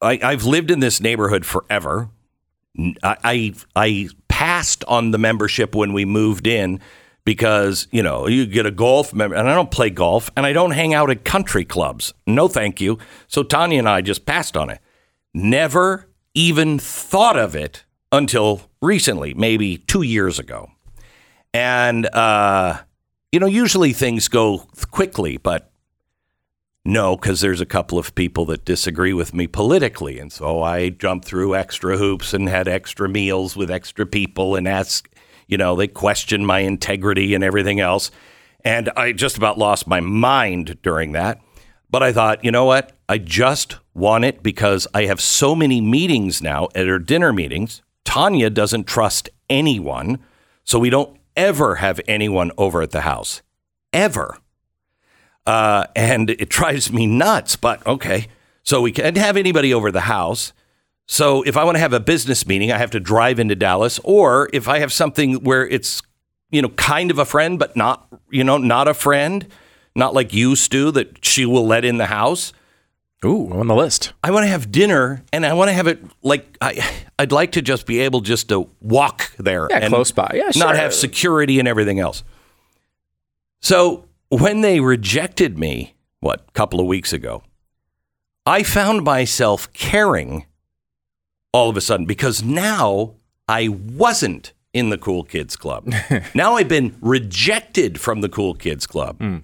I 0.02 0.20
I've 0.22 0.46
lived 0.46 0.72
in 0.72 0.80
this 0.80 1.00
neighborhood 1.00 1.46
forever. 1.46 2.10
I, 3.04 3.16
I 3.24 3.54
I 3.76 4.10
passed 4.28 4.84
on 4.86 5.12
the 5.12 5.18
membership 5.18 5.76
when 5.76 5.94
we 5.94 6.06
moved 6.06 6.48
in 6.48 6.80
because 7.24 7.88
you 7.92 8.04
know 8.04 8.28
you 8.28 8.46
get 8.46 8.66
a 8.66 8.72
golf 8.72 9.14
member, 9.14 9.36
and 9.36 9.50
I 9.50 9.56
don't 9.56 9.72
play 9.72 9.90
golf, 9.90 10.30
and 10.36 10.46
I 10.46 10.54
don't 10.54 10.72
hang 10.72 10.94
out 10.94 11.10
at 11.10 11.24
country 11.24 11.64
clubs. 11.64 12.14
No, 12.28 12.48
thank 12.48 12.82
you. 12.82 12.98
So 13.28 13.44
Tanya 13.44 13.80
and 13.80 13.90
I 13.90 14.02
just 14.02 14.26
passed 14.26 14.58
on 14.58 14.70
it. 14.70 14.80
Never 15.34 16.10
even 16.34 16.80
thought 16.80 17.38
of 17.38 17.56
it 17.56 17.86
until 18.12 18.62
recently, 18.82 19.34
maybe 19.34 19.78
two 19.78 20.02
years 20.02 20.40
ago. 20.40 20.72
And, 21.54 22.06
uh, 22.08 22.82
you 23.32 23.40
know, 23.40 23.48
usually 23.48 23.94
things 23.94 24.28
go 24.28 24.68
quickly, 24.92 25.38
but 25.38 25.72
no, 26.86 27.16
because 27.16 27.42
there's 27.42 27.62
a 27.62 27.66
couple 27.66 27.98
of 28.00 28.16
people 28.16 28.46
that 28.46 28.66
disagree 28.66 29.14
with 29.14 29.34
me 29.34 29.48
politically. 29.48 30.20
And 30.20 30.32
so 30.32 30.64
I 30.64 30.90
jumped 30.90 31.26
through 31.26 31.56
extra 31.56 31.98
hoops 31.98 32.34
and 32.34 32.48
had 32.48 32.68
extra 32.68 33.10
meals 33.10 33.56
with 33.56 33.70
extra 33.70 34.06
people 34.06 34.56
and 34.56 34.68
asked, 34.68 35.14
you 35.48 35.58
know, 35.58 35.76
they 35.76 35.88
questioned 35.88 36.48
my 36.48 36.60
integrity 36.60 37.36
and 37.36 37.44
everything 37.44 37.80
else. 37.80 38.12
And 38.64 38.90
I 38.96 39.12
just 39.12 39.38
about 39.38 39.58
lost 39.58 39.88
my 39.88 40.00
mind 40.00 40.82
during 40.82 41.12
that. 41.14 41.42
But 41.90 42.04
I 42.04 42.14
thought, 42.14 42.44
you 42.44 42.52
know 42.52 42.66
what? 42.66 42.94
I 43.08 43.18
just 43.18 43.78
want 43.94 44.24
it 44.26 44.44
because 44.44 44.88
I 44.94 45.06
have 45.06 45.20
so 45.20 45.56
many 45.56 45.82
meetings 45.82 46.42
now 46.42 46.70
at 46.76 46.88
our 46.88 47.00
dinner 47.00 47.34
meetings. 47.34 47.82
Tanya 48.06 48.50
doesn't 48.50 48.86
trust 48.86 49.30
anyone. 49.50 50.20
So 50.64 50.78
we 50.78 50.90
don't 50.90 51.19
ever 51.40 51.76
have 51.76 52.02
anyone 52.06 52.52
over 52.58 52.82
at 52.82 52.92
the 52.92 53.02
house, 53.02 53.42
ever. 53.94 54.38
Uh, 55.46 55.86
and 55.96 56.30
it 56.30 56.50
drives 56.60 56.92
me 56.92 57.08
nuts, 57.08 57.56
but 57.56 57.86
okay. 57.88 58.28
So 58.64 58.82
we 58.82 58.92
can't 58.92 59.18
have 59.18 59.38
anybody 59.38 59.74
over 59.74 59.92
the 59.92 60.02
house. 60.02 60.52
So 61.08 61.42
if 61.44 61.58
I 61.58 61.64
want 61.64 61.76
to 61.76 61.80
have 61.80 61.94
a 61.94 62.00
business 62.00 62.46
meeting, 62.46 62.72
I 62.72 62.78
have 62.78 62.92
to 62.92 63.00
drive 63.00 63.40
into 63.40 63.56
Dallas, 63.56 64.00
or 64.04 64.50
if 64.54 64.68
I 64.68 64.80
have 64.80 64.94
something 64.94 65.44
where 65.44 65.66
it's, 65.68 66.04
you 66.52 66.62
know, 66.62 66.70
kind 66.70 67.10
of 67.10 67.18
a 67.18 67.26
friend, 67.26 67.58
but 67.58 67.76
not, 67.76 68.08
you 68.30 68.44
know, 68.44 68.58
not 68.58 68.88
a 68.88 68.94
friend, 68.94 69.48
not 69.96 70.14
like 70.14 70.34
you, 70.34 70.56
Stu, 70.56 70.92
that 70.92 71.24
she 71.26 71.46
will 71.46 71.66
let 71.66 71.86
in 71.86 71.98
the 71.98 72.08
house. 72.08 72.54
Ooh, 73.26 73.52
on 73.52 73.68
the 73.68 73.76
list. 73.76 74.14
I 74.24 74.32
want 74.32 74.44
to 74.46 74.48
have 74.48 74.72
dinner, 74.72 75.24
and 75.34 75.46
I 75.46 75.54
want 75.54 75.70
to 75.70 75.74
have 75.74 75.88
it 75.88 76.00
like 76.22 76.58
I, 76.62 76.82
I'd 77.20 77.32
like 77.34 77.52
to 77.54 77.62
just 77.62 77.86
be 77.86 78.00
able 78.00 78.22
just 78.22 78.50
to 78.50 78.70
walk 78.82 79.34
there, 79.38 79.68
Yeah, 79.70 79.80
and 79.80 79.94
close 79.94 80.12
by. 80.12 80.32
Yeah, 80.34 80.52
not 80.56 80.76
have 80.76 80.94
security 80.94 81.60
and 81.60 81.68
everything 81.68 82.00
else. 82.00 82.24
So 83.62 84.06
when 84.30 84.62
they 84.62 84.80
rejected 84.80 85.60
me, 85.60 85.96
what 86.22 86.46
a 86.48 86.52
couple 86.52 86.80
of 86.80 86.86
weeks 86.86 87.12
ago, 87.12 87.44
I 88.46 88.64
found 88.64 89.04
myself 89.04 89.72
caring 89.74 90.46
all 91.52 91.70
of 91.70 91.76
a 91.76 91.82
sudden 91.82 92.06
because 92.06 92.42
now 92.42 93.16
I 93.50 93.68
wasn't 93.68 94.54
in 94.74 94.92
the 94.92 94.98
cool 94.98 95.24
kids 95.24 95.56
club. 95.56 95.92
now 96.34 96.56
I've 96.56 96.68
been 96.70 96.96
rejected 97.02 98.00
from 98.00 98.22
the 98.22 98.30
cool 98.30 98.54
kids 98.54 98.88
club. 98.88 99.18
Hmm. 99.18 99.38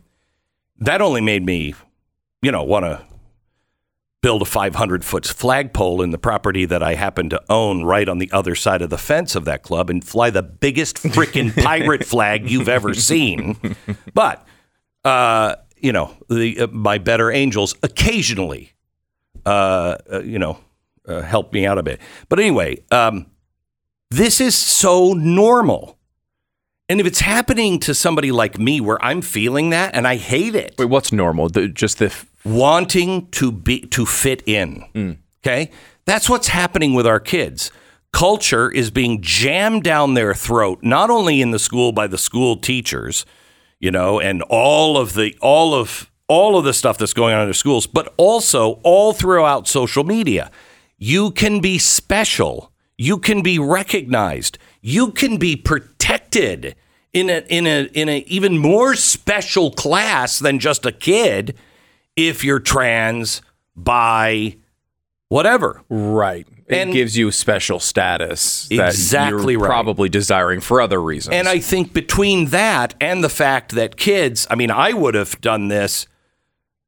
That 0.77 1.01
only 1.01 1.21
made 1.21 1.45
me, 1.45 1.73
you 2.41 2.51
know, 2.51 2.63
want 2.63 2.85
to 2.85 3.01
build 4.25 4.41
a 4.41 4.45
500 4.45 5.05
foot 5.05 5.23
flagpole 5.23 6.01
in 6.01 6.09
the 6.09 6.17
property 6.17 6.65
that 6.65 6.81
I 6.81 6.95
happen 6.95 7.29
to 7.29 7.39
own 7.47 7.83
right 7.83 8.09
on 8.09 8.17
the 8.17 8.31
other 8.31 8.55
side 8.55 8.81
of 8.81 8.89
the 8.89 8.97
fence 8.97 9.35
of 9.35 9.45
that 9.45 9.61
club 9.61 9.87
and 9.87 10.03
fly 10.03 10.31
the 10.31 10.41
biggest 10.41 10.95
freaking 10.95 11.55
pirate 11.63 12.03
flag 12.03 12.49
you've 12.49 12.67
ever 12.67 12.95
seen. 12.95 13.55
But, 14.15 14.43
uh, 15.03 15.57
you 15.77 15.91
know, 15.91 16.11
the, 16.27 16.61
uh, 16.61 16.67
my 16.71 16.97
better 16.97 17.31
angels 17.31 17.75
occasionally, 17.83 18.73
uh, 19.45 19.97
uh, 20.11 20.21
you 20.23 20.39
know, 20.39 20.57
uh, 21.07 21.21
help 21.21 21.53
me 21.53 21.67
out 21.67 21.77
a 21.77 21.83
bit. 21.83 22.01
But 22.27 22.39
anyway, 22.39 22.83
um, 22.89 23.27
this 24.09 24.41
is 24.41 24.57
so 24.57 25.13
normal. 25.13 25.99
And 26.89 26.99
if 26.99 27.05
it's 27.05 27.19
happening 27.19 27.79
to 27.81 27.93
somebody 27.93 28.31
like 28.31 28.57
me 28.57 28.81
where 28.81 28.97
I'm 29.05 29.21
feeling 29.21 29.69
that 29.69 29.93
and 29.93 30.07
I 30.07 30.15
hate 30.15 30.55
it, 30.55 30.73
Wait, 30.79 30.85
what's 30.85 31.11
normal? 31.11 31.47
The, 31.49 31.67
just 31.67 31.99
the 31.99 32.05
f- 32.05 32.25
wanting 32.45 33.27
to 33.31 33.51
be 33.51 33.81
to 33.81 34.05
fit 34.05 34.43
in. 34.45 34.85
Mm. 34.93 35.17
Okay? 35.43 35.71
That's 36.05 36.29
what's 36.29 36.47
happening 36.47 36.93
with 36.93 37.07
our 37.07 37.19
kids. 37.19 37.71
Culture 38.13 38.71
is 38.71 38.91
being 38.91 39.21
jammed 39.21 39.83
down 39.83 40.13
their 40.13 40.33
throat, 40.33 40.79
not 40.81 41.09
only 41.09 41.41
in 41.41 41.51
the 41.51 41.59
school 41.59 41.91
by 41.91 42.07
the 42.07 42.17
school 42.17 42.55
teachers, 42.55 43.25
you 43.79 43.91
know, 43.91 44.21
and 44.21 44.41
all 44.43 44.97
of 44.97 45.13
the 45.13 45.35
all 45.41 45.73
of 45.73 46.09
all 46.27 46.57
of 46.57 46.63
the 46.63 46.73
stuff 46.73 46.97
that's 46.97 47.13
going 47.13 47.33
on 47.33 47.41
in 47.41 47.47
the 47.49 47.53
schools, 47.53 47.87
but 47.87 48.13
also 48.17 48.79
all 48.83 49.11
throughout 49.11 49.67
social 49.67 50.03
media. 50.03 50.49
You 50.97 51.31
can 51.31 51.59
be 51.59 51.77
special. 51.77 52.71
You 52.97 53.17
can 53.17 53.41
be 53.41 53.59
recognized. 53.59 54.57
You 54.81 55.11
can 55.11 55.37
be 55.37 55.55
protected 55.57 56.75
in 57.11 57.29
a 57.29 57.39
in 57.49 57.67
a 57.67 57.83
in 57.93 58.07
a 58.07 58.19
even 58.27 58.57
more 58.57 58.95
special 58.95 59.71
class 59.71 60.39
than 60.39 60.59
just 60.59 60.85
a 60.85 60.91
kid 60.91 61.55
if 62.15 62.43
you're 62.43 62.59
trans, 62.59 63.41
by 63.75 64.57
whatever. 65.29 65.81
right. 65.89 66.47
It 66.67 66.91
gives 66.93 67.15
you 67.15 67.29
special 67.29 67.79
status 67.79 68.67
that 68.69 68.89
Exactly 68.89 69.53
you're 69.53 69.61
right. 69.61 69.67
probably 69.67 70.09
desiring 70.09 70.61
for 70.61 70.81
other 70.81 70.99
reasons. 70.99 71.35
And 71.35 71.47
I 71.47 71.59
think 71.59 71.93
between 71.93 72.47
that 72.47 72.95
and 72.99 73.23
the 73.23 73.29
fact 73.29 73.73
that 73.73 73.97
kids, 73.97 74.47
I 74.49 74.55
mean, 74.55 74.71
I 74.71 74.91
would 74.91 75.13
have 75.13 75.39
done 75.41 75.67
this 75.67 76.07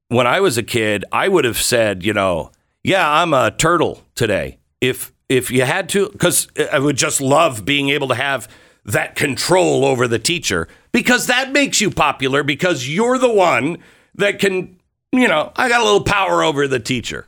when 0.07 0.25
I 0.25 0.39
was 0.39 0.57
a 0.57 0.63
kid. 0.63 1.05
I 1.11 1.27
would 1.27 1.45
have 1.45 1.57
said, 1.61 2.03
you 2.03 2.11
know, 2.11 2.51
yeah, 2.83 3.07
I'm 3.07 3.35
a 3.35 3.51
turtle 3.51 4.01
today. 4.15 4.57
If 4.81 5.13
if 5.29 5.51
you 5.51 5.61
had 5.61 5.89
to, 5.89 6.09
because 6.09 6.47
I 6.71 6.79
would 6.79 6.97
just 6.97 7.21
love 7.21 7.63
being 7.63 7.89
able 7.89 8.07
to 8.07 8.15
have 8.15 8.47
that 8.85 9.13
control 9.13 9.85
over 9.85 10.07
the 10.07 10.17
teacher 10.17 10.67
because 10.91 11.27
that 11.27 11.51
makes 11.51 11.81
you 11.81 11.91
popular 11.91 12.41
because 12.41 12.89
you're 12.89 13.19
the 13.19 13.31
one 13.31 13.77
that 14.15 14.39
can, 14.39 14.76
you 15.17 15.27
know, 15.27 15.51
I 15.55 15.69
got 15.69 15.81
a 15.81 15.83
little 15.83 16.03
power 16.03 16.43
over 16.43 16.67
the 16.67 16.79
teacher. 16.79 17.27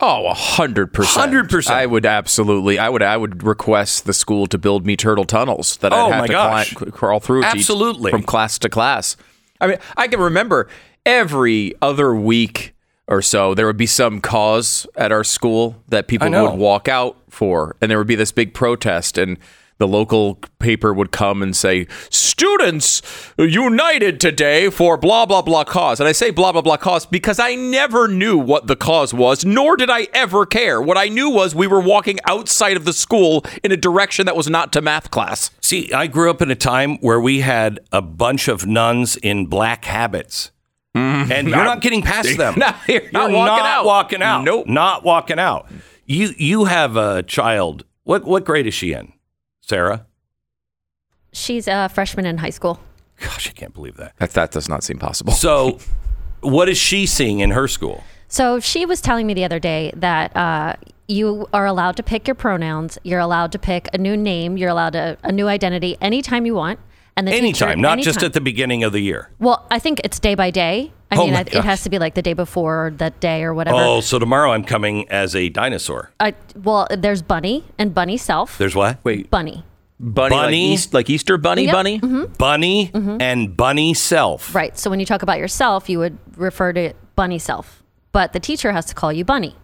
Oh, 0.00 0.26
a 0.28 0.34
hundred 0.34 0.92
percent. 0.94 1.32
100%. 1.32 1.70
I 1.70 1.84
would 1.86 2.06
absolutely. 2.06 2.78
I 2.78 2.88
would. 2.88 3.02
I 3.02 3.16
would 3.16 3.42
request 3.42 4.04
the 4.04 4.12
school 4.12 4.46
to 4.46 4.56
build 4.56 4.86
me 4.86 4.96
turtle 4.96 5.24
tunnels 5.24 5.76
that 5.78 5.92
Oh, 5.92 6.06
I'd 6.06 6.12
have 6.12 6.20
my 6.20 6.26
to 6.28 6.32
gosh. 6.32 6.74
climb, 6.74 6.90
crawl 6.92 7.18
through. 7.20 7.42
Absolutely. 7.42 8.10
from 8.12 8.22
class 8.22 8.58
to 8.60 8.68
class. 8.68 9.16
I 9.60 9.66
mean, 9.66 9.78
I 9.96 10.06
can 10.06 10.20
remember 10.20 10.68
every 11.04 11.74
other 11.82 12.14
week 12.14 12.74
or 13.08 13.22
so 13.22 13.54
there 13.54 13.66
would 13.66 13.76
be 13.76 13.86
some 13.86 14.20
cause 14.20 14.86
at 14.96 15.10
our 15.10 15.24
school 15.24 15.82
that 15.88 16.06
people 16.06 16.30
would 16.30 16.54
walk 16.58 16.86
out 16.86 17.16
for, 17.28 17.74
and 17.80 17.90
there 17.90 17.98
would 17.98 18.06
be 18.06 18.14
this 18.14 18.32
big 18.32 18.54
protest 18.54 19.18
and. 19.18 19.36
The 19.78 19.86
local 19.86 20.40
paper 20.58 20.92
would 20.92 21.12
come 21.12 21.40
and 21.42 21.54
say, 21.54 21.86
Students 22.10 23.00
united 23.38 24.20
today 24.20 24.70
for 24.70 24.96
blah, 24.96 25.24
blah, 25.24 25.42
blah 25.42 25.64
cause. 25.64 26.00
And 26.00 26.08
I 26.08 26.12
say 26.12 26.30
blah, 26.30 26.50
blah, 26.50 26.62
blah 26.62 26.76
cause 26.76 27.06
because 27.06 27.38
I 27.38 27.54
never 27.54 28.08
knew 28.08 28.36
what 28.36 28.66
the 28.66 28.74
cause 28.74 29.14
was, 29.14 29.44
nor 29.44 29.76
did 29.76 29.88
I 29.88 30.08
ever 30.12 30.46
care. 30.46 30.82
What 30.82 30.98
I 30.98 31.08
knew 31.08 31.30
was 31.30 31.54
we 31.54 31.68
were 31.68 31.80
walking 31.80 32.18
outside 32.26 32.76
of 32.76 32.84
the 32.84 32.92
school 32.92 33.44
in 33.62 33.70
a 33.70 33.76
direction 33.76 34.26
that 34.26 34.34
was 34.36 34.50
not 34.50 34.72
to 34.72 34.80
math 34.82 35.10
class. 35.12 35.50
See, 35.60 35.92
I 35.92 36.08
grew 36.08 36.28
up 36.30 36.42
in 36.42 36.50
a 36.50 36.56
time 36.56 36.96
where 36.98 37.20
we 37.20 37.40
had 37.40 37.78
a 37.92 38.02
bunch 38.02 38.48
of 38.48 38.66
nuns 38.66 39.16
in 39.16 39.46
black 39.46 39.84
habits. 39.84 40.50
Mm-hmm. 40.96 41.30
And 41.30 41.48
you're 41.48 41.56
not 41.56 41.82
getting 41.82 42.02
past 42.02 42.36
them. 42.36 42.54
No, 42.56 42.72
you're 42.88 43.02
You're 43.02 43.12
not 43.12 43.30
walking 43.30 43.66
out. 43.66 43.84
walking 43.84 44.22
out. 44.22 44.44
Nope. 44.44 44.66
Not 44.66 45.04
walking 45.04 45.38
out. 45.38 45.70
You 46.06 46.30
you 46.36 46.64
have 46.64 46.96
a 46.96 47.22
child. 47.22 47.84
What 48.04 48.24
what 48.24 48.44
grade 48.44 48.66
is 48.66 48.74
she 48.74 48.92
in? 48.92 49.12
Sarah? 49.68 50.06
She's 51.32 51.68
a 51.68 51.88
freshman 51.88 52.24
in 52.26 52.38
high 52.38 52.50
school. 52.50 52.80
Gosh, 53.20 53.48
I 53.48 53.52
can't 53.52 53.74
believe 53.74 53.96
that. 53.96 54.14
That, 54.18 54.30
that 54.30 54.50
does 54.50 54.68
not 54.68 54.82
seem 54.82 54.98
possible. 54.98 55.32
So, 55.32 55.78
what 56.40 56.68
is 56.68 56.78
she 56.78 57.04
seeing 57.06 57.40
in 57.40 57.50
her 57.50 57.68
school? 57.68 58.02
So 58.28 58.60
she 58.60 58.84
was 58.86 59.00
telling 59.00 59.26
me 59.26 59.34
the 59.34 59.44
other 59.44 59.58
day 59.58 59.90
that 59.96 60.34
uh, 60.36 60.74
you 61.08 61.48
are 61.52 61.66
allowed 61.66 61.96
to 61.96 62.02
pick 62.02 62.28
your 62.28 62.34
pronouns. 62.34 62.98
You're 63.02 63.20
allowed 63.20 63.52
to 63.52 63.58
pick 63.58 63.88
a 63.92 63.98
new 63.98 64.16
name. 64.16 64.56
You're 64.58 64.68
allowed 64.68 64.94
a, 64.94 65.16
a 65.24 65.32
new 65.32 65.48
identity 65.48 65.96
anytime 66.00 66.44
you 66.46 66.54
want. 66.54 66.78
And 67.16 67.26
the 67.26 67.32
teacher- 67.32 67.42
Anytime, 67.44 67.80
not 67.80 67.98
just 67.98 68.22
at 68.22 68.34
the 68.34 68.40
beginning 68.40 68.84
of 68.84 68.92
the 68.92 69.00
year. 69.00 69.30
Well, 69.38 69.66
I 69.70 69.78
think 69.78 70.00
it's 70.04 70.18
day 70.20 70.34
by 70.34 70.50
day. 70.50 70.92
I 71.10 71.16
Oh 71.16 71.24
mean, 71.24 71.32
my 71.34 71.40
it, 71.40 71.54
it 71.54 71.64
has 71.64 71.82
to 71.84 71.90
be 71.90 71.98
like 71.98 72.14
the 72.14 72.22
day 72.22 72.34
before 72.34 72.86
or 72.86 72.90
that 72.92 73.20
day 73.20 73.42
or 73.42 73.54
whatever. 73.54 73.78
Oh, 73.78 74.00
so 74.00 74.18
tomorrow 74.18 74.52
I'm 74.52 74.64
coming 74.64 75.08
as 75.08 75.34
a 75.34 75.48
dinosaur. 75.48 76.10
I, 76.20 76.34
well, 76.54 76.86
there's 76.90 77.22
Bunny 77.22 77.64
and 77.78 77.94
Bunny 77.94 78.16
Self. 78.18 78.58
There's 78.58 78.74
what? 78.74 78.98
Wait, 79.04 79.30
Bunny. 79.30 79.64
bunny, 79.98 80.36
like, 80.36 80.52
East, 80.54 80.94
like 80.94 81.08
Easter 81.10 81.38
bunny, 81.38 81.64
Yep, 81.64 81.72
bunny. 81.72 82.00
Mm-hmm. 82.00 82.32
Bunny 82.34 82.88
mm-hmm. 82.88 83.16
and 83.20 83.56
Bunny 83.56 83.94
Self. 83.94 84.54
Right. 84.54 84.78
So 84.78 84.90
when 84.90 85.00
you 85.00 85.06
talk 85.06 85.22
about 85.22 85.38
yourself, 85.38 85.88
you 85.88 85.98
would 85.98 86.18
refer 86.36 86.72
to 86.74 86.92
Bunny 87.16 87.38
Self. 87.38 87.82
But 88.12 88.32
the 88.32 88.40
teacher 88.40 88.72
has 88.72 88.84
to 88.86 88.94
call 88.94 89.12
you 89.12 89.24
Bunny. 89.24 89.56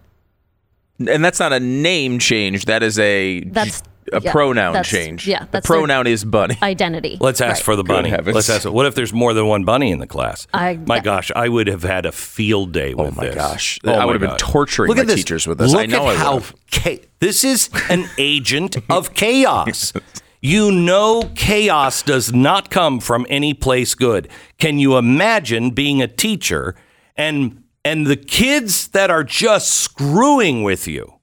And 0.98 1.24
that's 1.24 1.40
not 1.40 1.52
a 1.52 1.60
name 1.60 2.18
change. 2.20 2.66
That 2.66 2.82
is 2.82 2.98
a 2.98 3.40
That's- 3.44 3.82
a 4.12 4.20
yeah, 4.20 4.32
pronoun 4.32 4.82
change. 4.84 5.26
yeah, 5.26 5.46
the 5.50 5.60
pronoun 5.62 6.06
is 6.06 6.24
bunny. 6.24 6.56
Identity. 6.62 7.16
Let's 7.20 7.40
ask 7.40 7.56
Right. 7.58 7.64
for 7.64 7.76
the 7.76 7.84
bunny. 7.84 8.10
Let's 8.10 8.50
ask. 8.50 8.68
What 8.68 8.86
if 8.86 8.94
there's 8.94 9.12
more 9.12 9.32
than 9.34 9.46
one 9.46 9.64
bunny 9.64 9.90
in 9.90 9.98
the 9.98 10.06
class? 10.06 10.46
I- 10.52 10.78
my 10.86 11.00
gosh, 11.00 11.30
I 11.34 11.48
would 11.48 11.66
have 11.68 11.82
had 11.82 12.06
a 12.06 12.12
field 12.12 12.72
day 12.72 12.94
oh 12.96 13.04
with 13.04 13.14
this. 13.14 13.18
Oh 13.18 13.20
my 13.22 13.26
this. 13.26 13.34
gosh. 13.34 13.78
Oh 13.84 13.92
I 13.92 13.98
my 13.98 14.04
would 14.06 14.12
have 14.14 14.20
been 14.20 14.30
God. 14.30 14.38
torturing 14.38 14.88
Look 14.88 14.98
my 14.98 15.04
this. 15.04 15.16
teachers 15.16 15.46
with 15.46 15.58
this. 15.58 15.72
Look 15.72 15.80
I 15.80 15.86
know 15.86 16.08
at 16.08 16.16
I 16.16 16.18
how 16.18 16.34
would've. 16.34 17.06
this 17.20 17.44
is 17.44 17.70
an 17.88 18.04
agent 18.18 18.76
of 18.90 19.14
chaos. 19.14 19.92
You 20.40 20.70
know, 20.70 21.30
chaos 21.34 22.02
does 22.02 22.32
not 22.34 22.68
come 22.70 23.00
from 23.00 23.24
any 23.30 23.54
place 23.54 23.94
good. 23.94 24.28
Can 24.58 24.78
you 24.78 24.98
imagine 24.98 25.70
being 25.70 26.02
a 26.02 26.06
teacher 26.08 26.74
and 27.16 27.62
and 27.86 28.06
the 28.06 28.16
kids 28.16 28.88
that 28.88 29.10
are 29.10 29.24
just 29.24 29.70
screwing 29.70 30.62
with 30.62 30.86
you? 30.86 31.13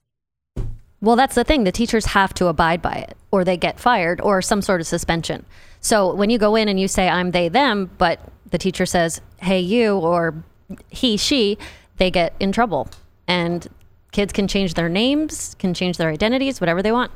Well, 1.01 1.15
that's 1.15 1.35
the 1.35 1.43
thing. 1.43 1.63
The 1.63 1.71
teachers 1.71 2.05
have 2.07 2.33
to 2.35 2.47
abide 2.47 2.81
by 2.81 2.93
it, 2.93 3.17
or 3.31 3.43
they 3.43 3.57
get 3.57 3.79
fired, 3.79 4.21
or 4.21 4.41
some 4.41 4.61
sort 4.61 4.81
of 4.81 4.87
suspension. 4.87 5.45
So 5.79 6.13
when 6.13 6.29
you 6.29 6.37
go 6.37 6.55
in 6.55 6.69
and 6.69 6.79
you 6.79 6.87
say, 6.87 7.09
I'm 7.09 7.31
they, 7.31 7.49
them, 7.49 7.89
but 7.97 8.19
the 8.51 8.59
teacher 8.59 8.85
says, 8.85 9.19
hey, 9.37 9.59
you, 9.59 9.97
or 9.97 10.43
he, 10.89 11.17
she, 11.17 11.57
they 11.97 12.11
get 12.11 12.35
in 12.39 12.51
trouble. 12.51 12.87
And 13.27 13.67
kids 14.11 14.31
can 14.31 14.47
change 14.47 14.75
their 14.75 14.89
names, 14.89 15.55
can 15.57 15.73
change 15.73 15.97
their 15.97 16.09
identities, 16.09 16.61
whatever 16.61 16.83
they 16.83 16.91
want. 16.91 17.11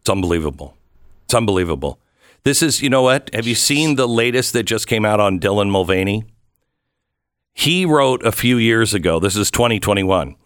It's 0.00 0.10
unbelievable. 0.10 0.76
It's 1.24 1.34
unbelievable. 1.34 2.00
This 2.42 2.62
is, 2.62 2.82
you 2.82 2.90
know 2.90 3.02
what? 3.02 3.32
Have 3.34 3.46
you 3.46 3.54
seen 3.54 3.96
the 3.96 4.08
latest 4.08 4.52
that 4.52 4.64
just 4.64 4.86
came 4.86 5.04
out 5.04 5.20
on 5.20 5.38
Dylan 5.38 5.70
Mulvaney? 5.70 6.24
He 7.54 7.86
wrote 7.86 8.24
a 8.24 8.32
few 8.32 8.56
years 8.56 8.94
ago, 8.94 9.18
this 9.18 9.36
is 9.36 9.50
2021. 9.50 10.36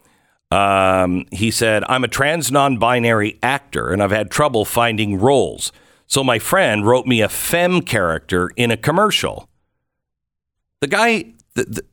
Um, 0.51 1.27
he 1.31 1.51
said, 1.51 1.85
I'm 1.89 2.03
a 2.03 2.09
trans 2.09 2.51
non 2.51 2.79
binary 2.79 3.39
actor 3.43 3.93
and 3.93 4.03
I've 4.03 4.11
had 4.11 4.31
trouble 4.31 4.65
finding 4.65 5.19
roles. 5.19 5.73
So 6.07 6.25
my 6.25 6.41
friend 6.41 6.85
wrote 6.85 7.07
me 7.07 7.21
a 7.21 7.29
femme 7.29 7.83
character 7.83 8.51
in 8.57 8.73
a 8.73 8.77
commercial. 8.77 9.49
The 10.81 10.89
guy, 10.89 11.35
the, 11.55 11.65
the, 11.65 11.85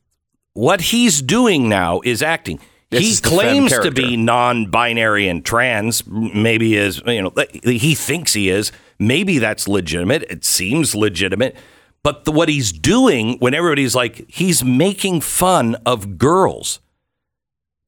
what 0.54 0.82
he's 0.82 1.22
doing 1.22 1.70
now 1.70 2.02
is 2.04 2.24
acting. 2.24 2.60
This 2.90 3.02
he 3.02 3.10
is 3.12 3.22
claims 3.22 3.72
to 3.78 3.92
be 3.92 4.16
non-binary 4.16 5.28
and 5.28 5.46
trans. 5.46 6.08
Maybe 6.08 6.76
is 6.76 7.02
you 7.06 7.22
know 7.22 7.34
he 7.64 7.94
thinks 7.96 8.34
he 8.34 8.50
is. 8.50 8.72
Maybe 8.98 9.40
that's 9.40 9.68
legitimate. 9.68 10.24
It 10.24 10.46
seems 10.46 10.96
legitimate. 10.96 11.56
But 12.02 12.24
the, 12.24 12.32
what 12.32 12.48
he's 12.48 12.72
doing 12.72 13.38
when 13.40 13.54
everybody's 13.54 13.94
like 13.94 14.26
he's 14.30 14.64
making 14.64 15.22
fun 15.22 15.76
of 15.86 16.18
girls. 16.18 16.80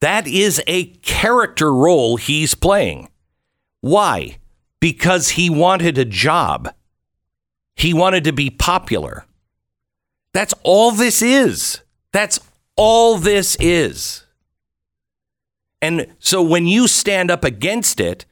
That 0.01 0.27
is 0.27 0.61
a 0.67 0.85
character 0.85 1.73
role 1.73 2.17
he's 2.17 2.55
playing. 2.55 3.09
Why? 3.81 4.37
Because 4.79 5.31
he 5.31 5.49
wanted 5.49 5.97
a 5.97 6.05
job. 6.05 6.73
He 7.75 7.93
wanted 7.93 8.23
to 8.25 8.33
be 8.33 8.49
popular. 8.49 9.25
That's 10.33 10.53
all 10.63 10.91
this 10.91 11.21
is. 11.21 11.81
That's 12.11 12.39
all 12.75 13.17
this 13.17 13.57
is. 13.59 14.25
And 15.81 16.07
so 16.19 16.41
when 16.41 16.67
you 16.67 16.87
stand 16.87 17.31
up 17.31 17.43
against 17.43 17.99
it, 17.99 18.25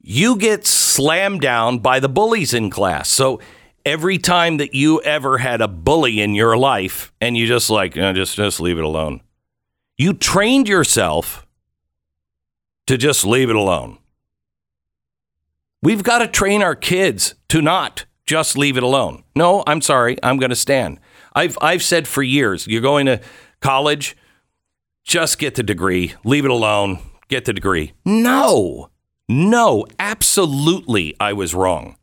you 0.00 0.36
get 0.36 0.66
slammed 0.66 1.40
down 1.40 1.78
by 1.78 2.00
the 2.00 2.08
bullies 2.08 2.52
in 2.52 2.70
class. 2.70 3.08
So 3.08 3.40
every 3.84 4.18
time 4.18 4.56
that 4.58 4.74
you 4.74 5.00
ever 5.02 5.38
had 5.38 5.60
a 5.60 5.68
bully 5.68 6.20
in 6.20 6.34
your 6.34 6.56
life 6.56 7.12
and 7.20 7.36
you 7.36 7.46
just 7.46 7.70
like, 7.70 7.96
"Uh, 7.96 8.12
just 8.12 8.36
just 8.36 8.60
leave 8.60 8.78
it 8.78 8.84
alone. 8.84 9.20
You 10.02 10.12
trained 10.12 10.68
yourself 10.68 11.46
to 12.88 12.98
just 12.98 13.24
leave 13.24 13.50
it 13.50 13.54
alone. 13.54 13.98
We've 15.80 16.02
got 16.02 16.18
to 16.18 16.26
train 16.26 16.60
our 16.60 16.74
kids 16.74 17.36
to 17.50 17.62
not 17.62 18.06
just 18.26 18.58
leave 18.58 18.76
it 18.76 18.82
alone. 18.82 19.22
No, 19.36 19.62
I'm 19.64 19.80
sorry, 19.80 20.16
I'm 20.20 20.38
going 20.38 20.50
to 20.50 20.56
stand. 20.56 20.98
I've 21.36 21.56
I've 21.62 21.84
said 21.84 22.08
for 22.08 22.20
years, 22.20 22.66
you're 22.66 22.80
going 22.80 23.06
to 23.06 23.20
college, 23.60 24.16
just 25.04 25.38
get 25.38 25.54
the 25.54 25.62
degree, 25.62 26.14
leave 26.24 26.44
it 26.44 26.50
alone, 26.50 26.98
get 27.28 27.44
the 27.44 27.52
degree. 27.52 27.92
No. 28.04 28.90
No, 29.28 29.86
absolutely 30.00 31.14
I 31.20 31.32
was 31.32 31.54
wrong. 31.54 31.96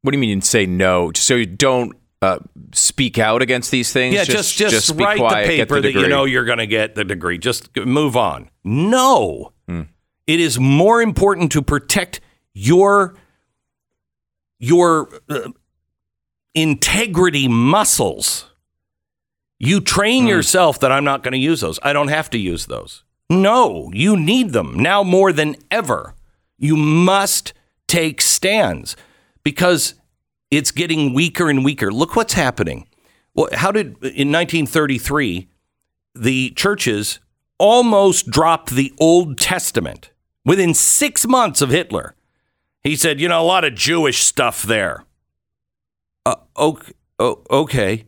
What 0.00 0.12
do 0.12 0.16
you 0.16 0.22
mean 0.22 0.40
say 0.40 0.64
no? 0.64 1.12
So 1.14 1.34
you 1.34 1.44
don't 1.44 1.92
uh, 2.24 2.38
speak 2.72 3.18
out 3.18 3.42
against 3.42 3.70
these 3.70 3.92
things? 3.92 4.14
Yeah, 4.14 4.24
just 4.24 4.56
just, 4.56 4.96
be 4.96 5.04
write 5.04 5.18
quiet, 5.18 5.46
the 5.48 5.56
paper 5.56 5.80
that 5.80 5.92
you 5.92 6.08
know 6.08 6.24
you're 6.24 6.44
going 6.44 6.58
to 6.58 6.66
get 6.66 6.94
the 6.94 7.04
degree. 7.04 7.38
Just 7.38 7.76
move 7.76 8.16
on. 8.16 8.50
No. 8.64 9.52
Hmm. 9.68 9.82
It 10.26 10.40
is 10.40 10.58
more 10.58 11.02
important 11.02 11.52
to 11.52 11.62
protect 11.62 12.20
your 12.54 13.14
your 14.58 15.08
uh, 15.28 15.50
integrity 16.54 17.48
muscles. 17.48 18.50
You 19.58 19.80
train 19.80 20.24
Hmm. 20.24 20.28
yourself 20.28 20.80
that 20.80 20.92
I'm 20.92 21.04
not 21.04 21.22
going 21.22 21.32
to 21.32 21.38
use 21.38 21.60
those. 21.60 21.78
I 21.82 21.92
don't 21.92 22.08
have 22.08 22.30
to 22.30 22.38
use 22.38 22.66
those. 22.66 23.04
No, 23.30 23.90
you 23.94 24.16
need 24.16 24.52
them 24.52 24.78
now 24.78 25.02
more 25.02 25.32
than 25.32 25.56
ever. 25.70 26.14
You 26.58 26.76
must 26.76 27.52
take 27.88 28.20
stands 28.20 28.96
because 29.42 29.94
it's 30.56 30.70
getting 30.70 31.14
weaker 31.14 31.48
and 31.48 31.64
weaker. 31.64 31.92
Look 31.92 32.16
what's 32.16 32.34
happening. 32.34 32.86
Well, 33.34 33.48
how 33.52 33.72
did 33.72 33.86
in 34.02 34.30
1933 34.30 35.48
the 36.14 36.50
churches 36.50 37.18
almost 37.58 38.30
dropped 38.30 38.70
the 38.70 38.92
Old 38.98 39.38
Testament 39.38 40.10
within 40.44 40.74
six 40.74 41.26
months 41.26 41.60
of 41.60 41.70
Hitler? 41.70 42.14
He 42.82 42.96
said, 42.96 43.20
you 43.20 43.28
know, 43.28 43.40
a 43.40 43.42
lot 43.42 43.64
of 43.64 43.74
Jewish 43.74 44.22
stuff 44.22 44.62
there. 44.62 45.04
Uh, 46.26 46.36
okay, 46.56 46.92
okay. 47.18 48.04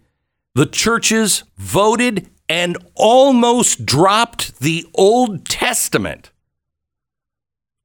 The 0.54 0.66
churches 0.66 1.44
voted 1.56 2.28
and 2.48 2.76
almost 2.94 3.84
dropped 3.84 4.58
the 4.60 4.86
Old 4.94 5.44
Testament. 5.46 6.30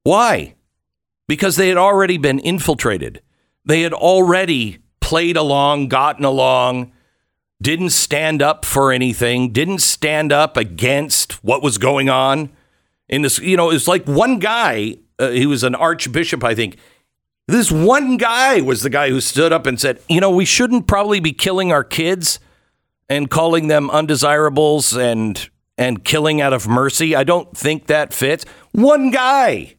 Why? 0.04 0.54
Because 1.26 1.56
they 1.56 1.68
had 1.68 1.76
already 1.76 2.18
been 2.18 2.38
infiltrated. 2.38 3.22
They 3.64 3.82
had 3.82 3.92
already 3.92 4.78
played 5.00 5.36
along, 5.36 5.88
gotten 5.88 6.24
along, 6.24 6.92
didn't 7.60 7.90
stand 7.90 8.42
up 8.42 8.64
for 8.64 8.92
anything, 8.92 9.52
didn't 9.52 9.78
stand 9.78 10.32
up 10.32 10.56
against 10.56 11.44
what 11.44 11.62
was 11.62 11.78
going 11.78 12.08
on 12.08 12.50
in 13.08 13.22
this. 13.22 13.38
You 13.38 13.56
know, 13.56 13.70
it's 13.70 13.86
like 13.86 14.04
one 14.06 14.38
guy, 14.38 14.96
uh, 15.18 15.30
he 15.30 15.46
was 15.46 15.62
an 15.62 15.74
archbishop, 15.74 16.42
I 16.42 16.54
think. 16.54 16.78
This 17.48 17.70
one 17.70 18.16
guy 18.16 18.60
was 18.60 18.82
the 18.82 18.90
guy 18.90 19.10
who 19.10 19.20
stood 19.20 19.52
up 19.52 19.66
and 19.66 19.78
said, 19.78 20.00
you 20.08 20.20
know, 20.20 20.30
we 20.30 20.44
shouldn't 20.44 20.86
probably 20.86 21.20
be 21.20 21.32
killing 21.32 21.72
our 21.72 21.84
kids 21.84 22.40
and 23.08 23.28
calling 23.28 23.66
them 23.68 23.90
undesirables 23.90 24.96
and 24.96 25.48
and 25.78 26.04
killing 26.04 26.40
out 26.40 26.52
of 26.52 26.68
mercy. 26.68 27.16
I 27.16 27.24
don't 27.24 27.56
think 27.56 27.86
that 27.86 28.12
fits. 28.12 28.44
One 28.72 29.10
guy. 29.10 29.76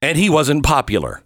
And 0.00 0.16
he 0.16 0.30
wasn't 0.30 0.64
popular. 0.64 1.22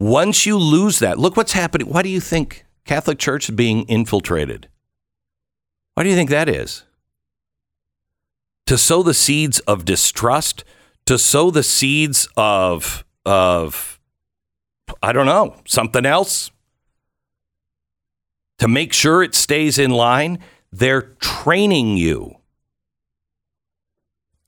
Once 0.00 0.44
you 0.44 0.58
lose 0.58 0.98
that, 0.98 1.18
look 1.18 1.36
what's 1.36 1.52
happening. 1.52 1.88
Why 1.88 2.02
do 2.02 2.08
you 2.08 2.20
think 2.20 2.64
Catholic 2.84 3.18
Church 3.18 3.48
is 3.48 3.54
being 3.54 3.84
infiltrated? 3.84 4.68
Why 5.94 6.02
do 6.02 6.08
you 6.10 6.16
think 6.16 6.30
that 6.30 6.48
is? 6.48 6.84
To 8.66 8.76
sow 8.76 9.02
the 9.02 9.14
seeds 9.14 9.60
of 9.60 9.84
distrust, 9.84 10.64
to 11.06 11.18
sow 11.18 11.50
the 11.50 11.62
seeds 11.62 12.28
of 12.36 13.04
of 13.24 14.00
I 15.02 15.12
don't 15.12 15.26
know, 15.26 15.56
something 15.66 16.04
else. 16.04 16.50
To 18.58 18.68
make 18.68 18.92
sure 18.92 19.22
it 19.22 19.34
stays 19.34 19.78
in 19.78 19.90
line, 19.90 20.38
they're 20.72 21.02
training 21.02 21.96
you. 21.96 22.36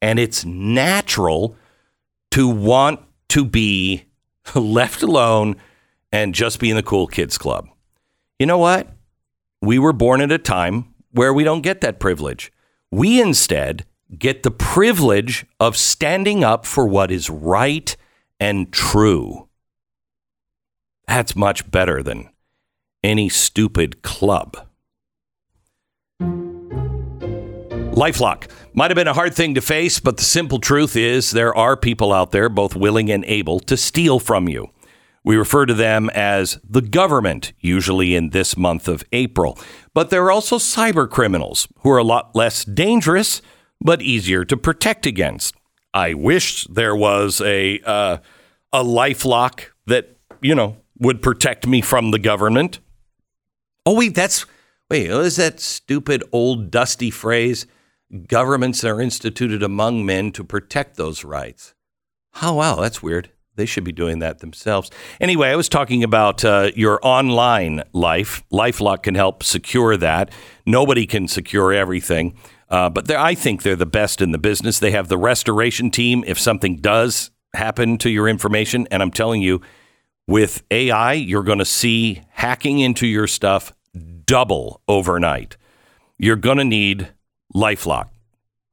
And 0.01 0.19
it's 0.19 0.45
natural 0.45 1.57
to 2.31 2.49
want 2.49 3.01
to 3.31 3.45
be 3.45 4.06
left 4.55 5.03
alone 5.03 5.57
and 6.13 6.35
just 6.35 6.61
be 6.61 6.71
in 6.71 6.77
the 6.77 6.83
cool 6.83 7.07
kids 7.07 7.39
club. 7.39 7.69
You 8.39 8.47
know 8.47 8.59
what? 8.59 8.89
We 9.63 9.79
were 9.79 9.93
born 9.93 10.21
at 10.21 10.31
a 10.31 10.39
time 10.39 10.95
where 11.11 11.33
we 11.33 11.45
don't 11.45 11.63
get 11.63 11.81
that 11.81 11.99
privilege. 11.99 12.53
We 12.91 13.21
instead 13.21 13.85
get 14.17 14.43
the 14.43 14.51
privilege 14.51 15.47
of 15.59 15.77
standing 15.77 16.45
up 16.45 16.65
for 16.65 16.87
what 16.87 17.11
is 17.11 17.29
right 17.29 17.97
and 18.39 18.73
true. 18.73 19.49
That's 21.09 21.35
much 21.35 21.71
better 21.71 22.03
than 22.03 22.29
any 23.03 23.29
stupid 23.29 24.03
club. 24.03 24.57
Lifelock 27.97 28.51
might 28.77 28.91
have 28.91 28.97
been 28.97 29.09
a 29.09 29.15
hard 29.15 29.35
thing 29.35 29.55
to 29.55 29.61
face, 29.63 29.99
but 29.99 30.19
the 30.19 30.23
simple 30.23 30.61
truth 30.61 30.97
is 30.97 31.31
there 31.31 31.55
are 31.55 31.77
people 31.77 32.13
out 32.13 32.31
there, 32.31 32.51
both 32.51 32.77
willing 32.77 33.11
and 33.11 33.25
able, 33.25 33.59
to 33.61 33.77
steal 33.77 34.21
from 34.21 34.49
you. 34.49 34.69
We 35.25 35.37
refer 35.37 35.65
to 35.67 35.75
them 35.75 36.11
as 36.11 36.61
the 36.63 36.83
government, 36.83 37.55
usually 37.59 38.15
in 38.15 38.31
this 38.31 38.57
month 38.57 38.87
of 38.87 39.03
April. 39.13 39.59
But 39.95 40.11
there 40.11 40.23
are 40.25 40.31
also 40.31 40.59
cyber 40.59 41.11
criminals 41.11 41.67
who 41.81 41.91
are 41.91 41.99
a 41.99 42.05
lot 42.05 42.37
less 42.37 42.65
dangerous, 42.65 43.41
but 43.81 44.03
easier 44.03 44.45
to 44.45 44.57
protect 44.59 45.07
against. 45.07 45.57
I 45.95 46.13
wish 46.13 46.67
there 46.67 46.95
was 46.95 47.41
a 47.41 47.81
uh, 47.81 48.19
a 48.73 48.85
lifelock 48.85 49.71
that 49.87 50.19
you 50.43 50.55
know 50.55 50.77
would 50.99 51.23
protect 51.23 51.67
me 51.67 51.81
from 51.81 52.11
the 52.11 52.19
government. 52.19 52.81
Oh 53.87 53.97
wait, 53.97 54.15
that's 54.15 54.45
wait, 54.91 55.11
what 55.11 55.25
is 55.25 55.37
that 55.37 55.61
stupid 55.61 56.23
old 56.31 56.71
dusty 56.71 57.11
phrase? 57.11 57.67
Governments 58.29 58.85
are 58.85 59.01
instituted 59.01 59.63
among 59.63 60.07
men 60.07 60.31
to 60.33 60.45
protect 60.45 60.97
those 60.97 61.25
rights. 61.25 61.75
Oh, 62.41 62.55
wow, 62.55 62.77
that's 62.77 63.03
weird. 63.03 63.31
They 63.57 63.67
should 63.67 63.85
be 63.85 63.93
doing 63.93 64.19
that 64.19 64.41
themselves. 64.41 64.91
Anyway, 65.21 65.49
I 65.49 65.57
was 65.57 65.69
talking 65.69 66.05
about 66.05 66.45
uh, 66.45 66.71
your 66.77 67.01
online 67.03 67.83
life. 67.93 68.45
Lifelock 68.53 69.03
can 69.03 69.15
help 69.15 69.43
secure 69.43 69.97
that. 69.97 70.31
Nobody 70.67 71.07
can 71.07 71.27
secure 71.27 71.73
everything, 71.73 72.37
uh, 72.69 72.91
but 72.91 73.11
I 73.11 73.35
think 73.35 73.63
they're 73.63 73.75
the 73.75 73.87
best 73.87 74.21
in 74.21 74.33
the 74.33 74.39
business. 74.39 74.79
They 74.79 74.91
have 74.91 75.09
the 75.09 75.19
restoration 75.19 75.91
team 75.91 76.23
if 76.27 76.39
something 76.39 76.77
does 76.77 77.31
happen 77.55 77.97
to 77.99 78.11
your 78.11 78.29
information. 78.29 78.87
And 78.91 79.03
I'm 79.03 79.11
telling 79.11 79.41
you, 79.41 79.63
with 80.29 80.63
AI, 80.71 81.15
you're 81.15 81.43
going 81.43 81.59
to 81.59 81.65
see 81.65 82.23
hacking 82.31 82.81
into 82.81 83.07
your 83.07 83.27
stuff 83.27 83.73
double 84.27 84.83
overnight. 84.87 85.57
You're 86.19 86.37
going 86.37 86.59
to 86.59 86.65
need 86.65 87.09
Lifelock. 87.55 88.09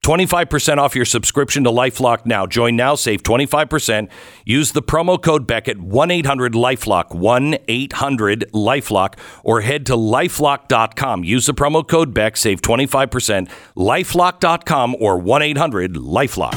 25% 0.03 0.80
off 0.80 0.95
your 0.95 1.05
subscription 1.05 1.63
to 1.63 1.69
Lifelock 1.69 2.26
now. 2.26 2.45
Join 2.45 2.76
now, 2.76 2.93
save 2.93 3.24
25%. 3.24 4.09
Use 4.43 4.74
the 4.74 4.82
promo 4.82 5.21
code 5.21 5.47
Beck 5.47 5.69
at 5.69 5.80
1 5.80 6.11
800 6.11 6.53
Lifelock, 6.53 7.15
1 7.15 7.55
800 7.69 8.45
Lifelock, 8.53 9.17
or 9.45 9.61
head 9.61 9.86
to 9.86 9.93
lifelock.com. 9.93 11.24
Use 11.24 11.45
the 11.45 11.53
promo 11.53 11.88
code 11.88 12.13
Beck, 12.13 12.36
save 12.36 12.61
25%. 12.61 13.49
Lifelock.com 13.78 14.95
or 14.99 15.17
1 15.17 15.41
800 15.41 15.93
Lifelock. 15.93 16.51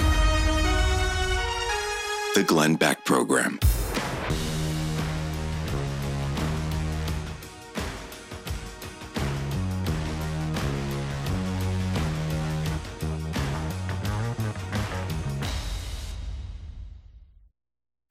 The 2.35 2.43
Glenn 2.43 2.75
Beck 2.75 3.05
Program. 3.05 3.61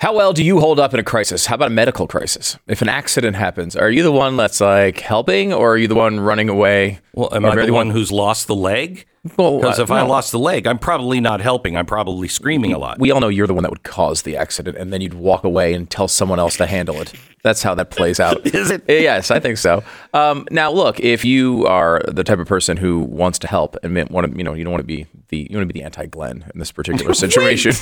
How 0.02 0.14
well 0.14 0.34
do 0.34 0.44
you 0.44 0.60
hold 0.60 0.78
up 0.78 0.94
in 0.94 1.00
a 1.00 1.04
crisis? 1.04 1.46
How 1.46 1.56
about 1.56 1.68
a 1.68 1.74
medical 1.74 2.06
crisis? 2.06 2.58
If 2.68 2.82
an 2.82 2.90
accident 2.90 3.38
happens, 3.38 3.78
are 3.78 3.90
you 3.90 4.04
the 4.04 4.12
one 4.12 4.36
that's 4.36 4.60
like 4.60 5.00
helping 5.00 5.54
or 5.54 5.72
are 5.74 5.78
you 5.78 5.88
the 5.88 5.96
one 5.96 6.20
running 6.20 6.50
away? 6.50 7.00
Well, 7.14 7.34
am 7.34 7.46
I 7.46 7.66
the 7.66 7.72
one 7.72 7.92
who's 7.92 8.12
lost 8.12 8.48
the 8.48 8.56
leg? 8.56 9.06
Well, 9.38 9.60
Because 9.60 9.80
uh, 9.80 9.84
if 9.84 9.92
I 9.92 10.02
lost 10.04 10.32
the 10.32 10.40
leg, 10.40 10.68
I'm 10.68 10.78
probably 10.78 11.20
not 11.20 11.42
helping. 11.42 11.76
I'm 11.76 11.86
probably 11.86 12.28
screaming 12.28 12.74
a 12.74 12.78
lot. 12.78 13.00
we 13.00 13.12
all 13.12 13.20
know 13.20 13.28
you're 13.28 13.48
the 13.48 13.54
one 13.54 13.64
that 13.64 13.72
would 13.72 13.84
cause 13.84 14.22
the 14.22 14.38
accident 14.38 14.78
and 14.78 14.94
then 14.94 15.02
you'd 15.02 15.16
walk 15.16 15.44
away 15.44 15.74
and 15.74 15.90
tell 15.90 16.08
someone 16.08 16.40
else 16.40 16.58
to 16.58 16.68
handle 16.68 17.02
it. 17.02 17.12
That's 17.42 17.64
how 17.64 17.76
that 17.76 17.90
plays 17.90 18.20
out. 18.20 18.46
Is 18.56 18.72
it? 18.72 18.84
Yes, 18.88 19.32
I 19.32 19.40
think 19.40 19.58
so. 19.58 19.84
Um, 20.14 20.48
now, 20.52 20.72
look, 20.72 21.00
if 21.00 21.26
you 21.26 21.66
are 21.68 22.02
the 22.08 22.24
type 22.24 22.40
of 22.40 22.48
person 22.48 22.78
who 22.78 23.00
wants 23.00 23.40
to 23.40 23.48
help 23.48 23.76
and 23.84 23.96
want 24.10 24.32
to, 24.32 24.38
you 24.38 24.44
know, 24.44 24.54
you 24.54 24.64
don't 24.64 24.72
want 24.72 24.82
to 24.82 24.88
be 24.88 25.08
the 25.30 25.48
you 25.50 25.58
want 25.58 25.68
to 25.68 25.74
be 25.74 25.80
the 25.80 25.86
anti-Glenn 25.86 26.46
in 26.54 26.60
this 26.60 26.72
particular 26.72 27.14
situation. 27.26 27.74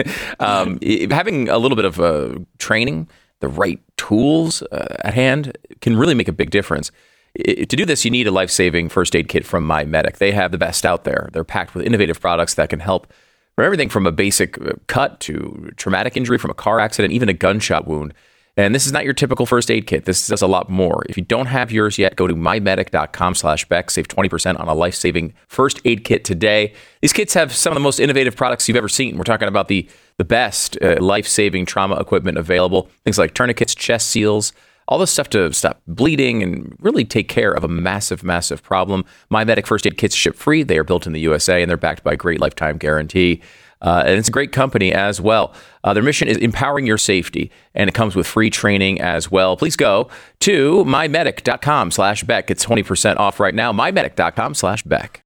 um, 0.40 0.78
having 1.10 1.48
a 1.48 1.58
little 1.58 1.76
bit 1.76 1.84
of 1.84 2.00
uh, 2.00 2.38
training, 2.58 3.08
the 3.40 3.48
right 3.48 3.80
tools 3.96 4.62
uh, 4.62 4.96
at 5.04 5.14
hand, 5.14 5.56
can 5.80 5.96
really 5.96 6.14
make 6.14 6.28
a 6.28 6.32
big 6.32 6.50
difference. 6.50 6.90
To 7.38 7.66
do 7.66 7.84
this, 7.84 8.04
you 8.04 8.10
need 8.10 8.26
a 8.26 8.32
life-saving 8.32 8.88
first 8.88 9.14
aid 9.14 9.28
kit 9.28 9.46
from 9.46 9.66
MyMedic. 9.66 10.16
They 10.16 10.32
have 10.32 10.50
the 10.50 10.58
best 10.58 10.84
out 10.84 11.04
there. 11.04 11.30
They're 11.32 11.44
packed 11.44 11.74
with 11.74 11.86
innovative 11.86 12.20
products 12.20 12.54
that 12.54 12.68
can 12.68 12.80
help 12.80 13.12
from 13.54 13.64
everything 13.64 13.88
from 13.88 14.06
a 14.06 14.12
basic 14.12 14.60
uh, 14.60 14.72
cut 14.86 15.20
to 15.20 15.72
traumatic 15.76 16.16
injury 16.16 16.38
from 16.38 16.50
a 16.50 16.54
car 16.54 16.80
accident, 16.80 17.12
even 17.12 17.28
a 17.28 17.32
gunshot 17.32 17.86
wound. 17.86 18.14
And 18.56 18.74
this 18.74 18.86
is 18.86 18.92
not 18.92 19.04
your 19.04 19.14
typical 19.14 19.46
first 19.46 19.70
aid 19.70 19.86
kit. 19.86 20.04
This 20.04 20.26
does 20.26 20.42
a 20.42 20.48
lot 20.48 20.68
more. 20.68 21.04
If 21.08 21.16
you 21.16 21.22
don't 21.22 21.46
have 21.46 21.70
yours 21.70 21.96
yet, 21.96 22.16
go 22.16 22.26
to 22.26 22.34
mymedic.com 22.34 23.36
slash 23.36 23.64
Beck. 23.68 23.88
Save 23.88 24.08
20% 24.08 24.58
on 24.58 24.66
a 24.66 24.74
life-saving 24.74 25.32
first 25.46 25.80
aid 25.84 26.02
kit 26.02 26.24
today. 26.24 26.72
These 27.00 27.12
kits 27.12 27.34
have 27.34 27.54
some 27.54 27.72
of 27.72 27.74
the 27.76 27.80
most 27.80 28.00
innovative 28.00 28.34
products 28.34 28.66
you've 28.66 28.76
ever 28.76 28.88
seen. 28.88 29.16
We're 29.16 29.22
talking 29.22 29.46
about 29.46 29.68
the, 29.68 29.88
the 30.16 30.24
best 30.24 30.76
uh, 30.82 30.96
life-saving 31.00 31.66
trauma 31.66 32.00
equipment 32.00 32.36
available. 32.36 32.90
Things 33.04 33.16
like 33.16 33.32
tourniquets, 33.32 33.76
chest 33.76 34.08
seals, 34.08 34.52
all 34.88 34.98
this 34.98 35.10
stuff 35.10 35.28
to 35.28 35.52
stop 35.52 35.82
bleeding 35.86 36.42
and 36.42 36.74
really 36.80 37.04
take 37.04 37.28
care 37.28 37.52
of 37.52 37.62
a 37.62 37.68
massive, 37.68 38.24
massive 38.24 38.62
problem. 38.62 39.04
MyMedic 39.30 39.66
first 39.66 39.86
aid 39.86 39.98
kits 39.98 40.14
ship 40.14 40.34
free. 40.34 40.62
They 40.62 40.78
are 40.78 40.84
built 40.84 41.06
in 41.06 41.12
the 41.12 41.20
USA 41.20 41.62
and 41.62 41.68
they're 41.68 41.76
backed 41.76 42.02
by 42.02 42.14
a 42.14 42.16
great 42.16 42.40
lifetime 42.40 42.78
guarantee. 42.78 43.42
Uh, 43.82 44.02
and 44.06 44.18
it's 44.18 44.28
a 44.28 44.32
great 44.32 44.50
company 44.50 44.92
as 44.92 45.20
well. 45.20 45.54
Uh, 45.84 45.92
their 45.92 46.02
mission 46.02 46.26
is 46.26 46.36
empowering 46.38 46.84
your 46.84 46.98
safety, 46.98 47.52
and 47.76 47.88
it 47.88 47.94
comes 47.94 48.16
with 48.16 48.26
free 48.26 48.50
training 48.50 49.00
as 49.00 49.30
well. 49.30 49.56
Please 49.56 49.76
go 49.76 50.08
to 50.40 50.84
mymedic.com 50.84 51.92
slash 51.92 52.24
Beck. 52.24 52.50
It's 52.50 52.64
20% 52.66 53.18
off 53.18 53.38
right 53.38 53.54
now. 53.54 53.72
mymedic.com 53.72 54.54
slash 54.54 54.82
Beck. 54.82 55.22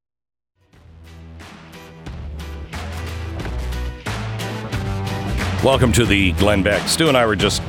Welcome 5.64 5.92
to 5.92 6.04
the 6.04 6.32
Glenn 6.32 6.62
Beck. 6.62 6.86
Stu 6.88 7.08
and 7.08 7.16
I 7.16 7.24
were 7.24 7.36
just 7.36 7.62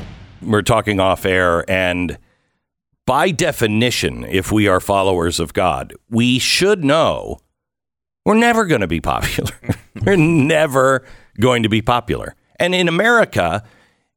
we're 0.46 0.62
talking 0.62 1.00
off 1.00 1.26
air, 1.26 1.70
and 1.70 2.18
by 3.06 3.32
definition, 3.32 4.24
if 4.24 4.52
we 4.52 4.68
are 4.68 4.80
followers 4.80 5.40
of 5.40 5.54
God, 5.54 5.94
we 6.10 6.40
should 6.40 6.84
know 6.84 7.40
we're 8.26 8.36
never 8.36 8.66
going 8.66 8.82
to 8.82 8.88
be 8.88 9.02
popular. 9.02 9.52
we're 10.06 10.16
never 10.16 11.06
going 11.40 11.64
to 11.64 11.70
be 11.70 11.82
popular. 11.82 12.36
And 12.60 12.74
in 12.74 12.88
America, 12.88 13.64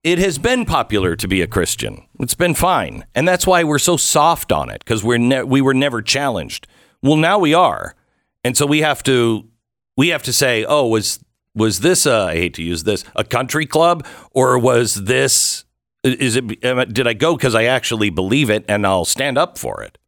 it 0.05 0.18
has 0.18 0.39
been 0.39 0.64
popular 0.64 1.16
to 1.16 1.27
be 1.27 1.43
a 1.43 1.47
Christian. 1.47 2.07
It's 2.20 2.35
been 2.35 2.55
fine, 2.55 3.05
and 3.14 3.27
that's 3.27 3.47
why 3.47 3.64
we're 3.64 3.79
so 3.79 3.97
soft 3.97 4.53
on 4.53 4.70
it 4.70 4.79
because 4.85 5.03
we're 5.03 5.18
ne- 5.18 5.43
we 5.43 5.61
were 5.61 5.74
never 5.74 6.01
challenged. 6.01 6.68
Well, 7.03 7.16
now 7.16 7.39
we 7.39 7.55
are, 7.55 7.97
and 8.45 8.57
so 8.57 8.66
we 8.66 8.83
have 8.83 9.03
to 9.05 9.49
we 9.97 10.09
have 10.09 10.22
to 10.22 10.33
say, 10.33 10.64
oh, 10.64 10.87
was 10.87 11.18
was 11.57 11.81
this 11.81 12.07
a, 12.07 12.14
I 12.14 12.35
hate 12.35 12.55
to 12.55 12.62
use 12.62 12.85
this 12.85 13.05
a 13.16 13.24
country 13.24 13.66
club 13.66 14.07
or 14.31 14.59
was 14.59 14.95
this 15.05 15.64
is 16.03 16.37
it 16.37 16.47
did 16.93 17.07
I 17.07 17.13
go 17.13 17.37
because 17.37 17.55
I 17.55 17.65
actually 17.65 18.11
believe 18.11 18.51
it 18.51 18.65
and 18.69 18.87
I'll 18.87 19.05
stand 19.05 19.39
up 19.39 19.59
for 19.59 19.83
it? 19.83 19.99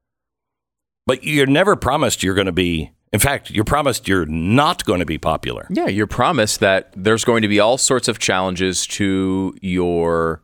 But 1.07 1.25
you're 1.25 1.47
never 1.47 1.77
promised 1.77 2.23
you're 2.23 2.35
going 2.35 2.47
to 2.47 2.53
be. 2.53 2.93
In 3.13 3.21
fact, 3.21 3.51
you're 3.51 3.65
promised 3.65 4.07
you're 4.07 4.27
not 4.27 4.85
going 4.85 5.01
to 5.01 5.07
be 5.07 5.17
popular. 5.17 5.67
Yeah, 5.71 5.87
you're 5.87 6.07
promised 6.07 6.61
that 6.61 6.93
there's 6.95 7.25
going 7.25 7.41
to 7.41 7.49
be 7.49 7.59
all 7.59 7.79
sorts 7.79 8.07
of 8.07 8.19
challenges 8.19 8.87
to 8.89 9.57
your 9.63 10.43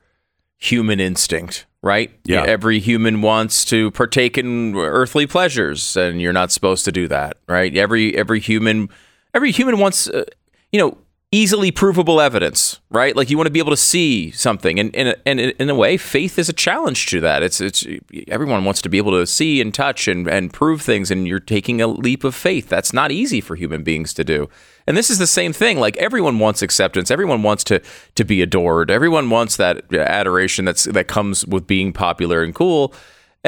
human 0.57 0.99
instinct, 0.99 1.67
right? 1.83 2.11
Yeah. 2.25 2.43
Every 2.45 2.79
human 2.79 3.21
wants 3.21 3.67
to 3.67 3.91
partake 3.91 4.39
in 4.39 4.75
earthly 4.77 5.27
pleasures, 5.27 5.95
and 5.95 6.23
you're 6.23 6.33
not 6.33 6.51
supposed 6.53 6.87
to 6.87 6.93
do 6.93 7.07
that, 7.09 7.37
right? 7.47 7.77
Every 7.77 8.17
every 8.17 8.41
human 8.41 8.89
every 9.35 9.51
human 9.51 9.79
wants, 9.79 10.09
uh, 10.09 10.25
you 10.73 10.79
know, 10.81 10.97
easily 11.35 11.73
provable 11.73 12.21
evidence, 12.21 12.79
right? 12.91 13.17
Like 13.17 13.29
you 13.29 13.37
want 13.37 13.49
to 13.49 13.53
be 13.53 13.59
able 13.59 13.73
to 13.73 13.77
see 13.77 14.31
something, 14.31 14.79
and 14.79 14.95
and 14.95 15.17
and 15.27 15.41
in 15.41 15.69
a 15.69 15.75
way, 15.75 15.97
faith 15.97 16.39
is 16.39 16.49
a 16.49 16.53
challenge 16.53 17.07
to 17.07 17.21
that. 17.21 17.43
It's 17.43 17.61
it's 17.61 17.85
everyone 18.29 18.65
wants 18.65 18.81
to 18.83 18.89
be 18.89 18.99
able 18.99 19.11
to 19.13 19.27
see 19.27 19.61
and 19.61 19.75
touch 19.75 20.07
and 20.07 20.29
and 20.29 20.53
prove 20.53 20.81
things, 20.81 21.11
and 21.11 21.27
you're 21.27 21.41
taking 21.41 21.83
a 21.83 21.89
leap 21.89 22.23
of 22.23 22.37
faith. 22.37 22.69
That's 22.69 22.93
not 22.93 23.11
easy 23.11 23.41
for 23.41 23.57
human 23.57 23.83
beings 23.83 24.15
to 24.15 24.23
do. 24.23 24.49
And 24.87 24.97
this 24.97 25.11
is 25.11 25.19
the 25.19 25.27
same 25.27 25.53
thing. 25.53 25.81
Like 25.81 25.97
everyone 25.97 26.39
wants 26.39 26.63
acceptance. 26.63 27.11
Everyone 27.11 27.43
wants 27.43 27.65
to 27.65 27.81
to 28.15 28.25
be 28.25 28.41
adored. 28.41 28.91
Everyone 28.91 29.29
wants 29.29 29.57
that 29.57 29.93
adoration 29.93 30.65
that's 30.65 30.85
that 30.85 31.09
comes 31.09 31.45
with 31.47 31.67
being 31.67 31.93
popular 31.93 32.45
and 32.45 32.55
cool. 32.55 32.95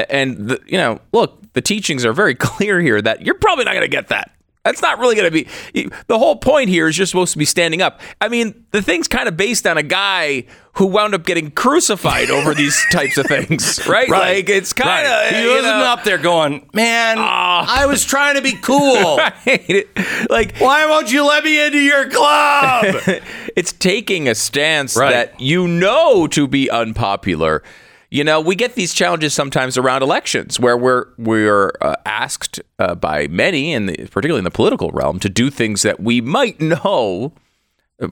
And 0.09 0.49
the, 0.49 0.61
you 0.67 0.77
know, 0.77 0.99
look, 1.13 1.41
the 1.53 1.61
teachings 1.61 2.05
are 2.05 2.13
very 2.13 2.35
clear 2.49 2.81
here 2.81 3.01
that 3.01 3.21
you're 3.21 3.35
probably 3.35 3.63
not 3.63 3.73
going 3.73 3.81
to 3.81 3.87
get 3.87 4.09
that. 4.09 4.31
That's 4.67 4.81
not 4.81 4.99
really 4.99 5.15
going 5.15 5.31
to 5.31 5.45
be. 5.71 5.89
The 6.07 6.19
whole 6.19 6.35
point 6.35 6.69
here 6.69 6.89
is 6.89 6.97
you're 6.97 7.07
supposed 7.07 7.31
to 7.31 7.39
be 7.39 7.45
standing 7.45 7.81
up. 7.81 8.01
I 8.19 8.27
mean, 8.27 8.65
the 8.71 8.81
thing's 8.81 9.07
kind 9.07 9.29
of 9.29 9.37
based 9.37 9.65
on 9.65 9.77
a 9.77 9.83
guy 9.83 10.45
who 10.73 10.85
wound 10.85 11.15
up 11.15 11.25
getting 11.25 11.49
crucified 11.51 12.29
over 12.29 12.53
these 12.53 12.85
types 12.91 13.17
of 13.17 13.25
things, 13.25 13.87
right? 13.87 14.09
Right. 14.09 14.35
Like 14.35 14.49
it's 14.49 14.73
kind 14.73 15.07
of 15.07 15.11
Right. 15.11 15.35
He 15.41 15.47
wasn't 15.47 15.73
up 15.73 16.03
there 16.03 16.17
going, 16.17 16.69
man, 16.73 17.17
ah. 17.17 17.65
I 17.67 17.85
was 17.85 18.03
trying 18.03 18.35
to 18.35 18.41
be 18.41 18.53
cool. 18.61 19.17
right. 19.47 19.87
like 20.29 20.57
Why 20.57 20.85
won't 20.85 21.11
you 21.11 21.25
let 21.25 21.43
me 21.45 21.65
into 21.65 21.79
your 21.79 22.09
club? 22.09 22.85
it's 23.55 23.71
taking 23.71 24.27
a 24.27 24.35
stance 24.35 24.95
that 24.95 25.39
you 25.39 25.67
know 25.67 26.27
to 26.27 26.47
be 26.47 26.69
unpopular. 26.69 27.63
You 28.09 28.23
know, 28.23 28.39
we 28.39 28.55
get 28.55 28.75
these 28.75 28.93
challenges 28.93 29.33
sometimes 29.33 29.77
around 29.77 30.01
elections 30.01 30.59
where 30.59 30.77
we're 30.77 31.07
we're 31.17 31.73
uh, 31.81 31.95
asked 32.05 32.61
uh, 32.79 32.95
by 32.95 33.27
many, 33.27 33.73
and 33.73 33.89
particularly 34.11 34.37
in 34.39 34.45
the 34.45 34.51
political 34.51 34.91
realm, 34.91 35.19
to 35.19 35.29
do 35.29 35.49
things 35.49 35.81
that 35.81 35.99
we 35.99 36.21
might 36.21 36.61
know 36.61 37.33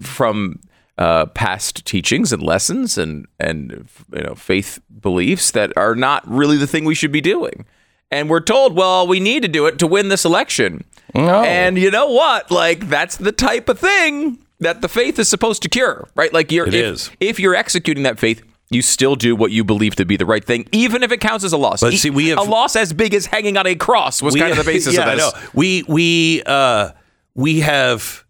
from 0.02 0.60
uh, 0.98 1.26
past 1.28 1.86
teachings 1.86 2.34
and 2.34 2.42
lessons 2.44 2.98
and 2.98 3.26
and 3.40 3.88
you 4.14 4.24
know 4.24 4.36
faith 4.36 4.80
beliefs 5.02 5.52
that 5.52 5.72
are 5.78 5.96
not 5.96 6.28
really 6.30 6.58
the 6.58 6.68
thing 6.68 6.84
we 6.86 6.96
should 6.96 7.12
be 7.12 7.22
doing. 7.22 7.66
And 8.12 8.30
we're 8.30 8.40
told, 8.42 8.76
well, 8.76 9.08
we 9.08 9.20
need 9.20 9.42
to 9.42 9.48
do 9.48 9.66
it 9.66 9.80
to 9.80 9.88
win 9.88 10.10
this 10.10 10.26
election. 10.26 10.84
No. 11.14 11.42
And 11.44 11.78
you 11.78 11.90
know 11.90 12.08
what? 12.12 12.52
Like 12.52 12.88
that's 12.88 13.18
the 13.18 13.32
type 13.32 13.68
of 13.68 13.80
thing 13.80 14.38
that 14.60 14.82
the 14.82 14.88
faith 14.88 15.20
is 15.20 15.28
supposed 15.28 15.62
to 15.64 15.70
cure, 15.70 16.08
right? 16.16 16.32
Like 16.32 16.52
you're 16.52 16.68
It 16.68 16.74
if, 16.76 16.86
is. 16.86 17.12
if 17.20 17.40
you're 17.40 17.56
executing 17.56 18.04
that 18.04 18.20
faith, 18.20 18.44
you 18.76 18.82
still 18.84 19.16
do 19.16 19.36
what 19.36 19.52
you 19.52 19.64
believe 19.64 19.96
to 19.96 20.06
be 20.06 20.18
the 20.18 20.26
right 20.26 20.46
thing, 20.46 20.68
even 20.72 21.02
if 21.02 21.12
it 21.12 21.20
counts 21.22 21.44
as 21.44 21.54
a 21.54 21.58
loss. 21.58 21.82
But 21.82 21.94
E- 21.94 21.98
see, 21.98 22.10
we 22.12 22.28
have- 22.28 22.38
a 22.38 22.44
loss 22.44 22.76
as 22.76 22.94
big 22.94 23.14
as 23.16 23.26
hanging 23.26 23.58
on 23.58 23.66
a 23.66 23.74
cross 23.76 24.22
was 24.22 24.36
kind 24.36 24.52
of 24.52 24.58
the 24.58 24.64
basis 24.64 24.94
yeah, 24.98 25.10
of 25.10 25.18
this. 25.18 25.34
I 25.34 25.40
know. 25.42 25.48
We 25.56 25.84
we 25.88 26.44
uh, 26.46 26.92
we 27.34 27.62
have 27.62 28.24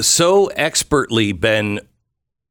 so 0.00 0.46
expertly 0.48 1.32
been 1.32 1.80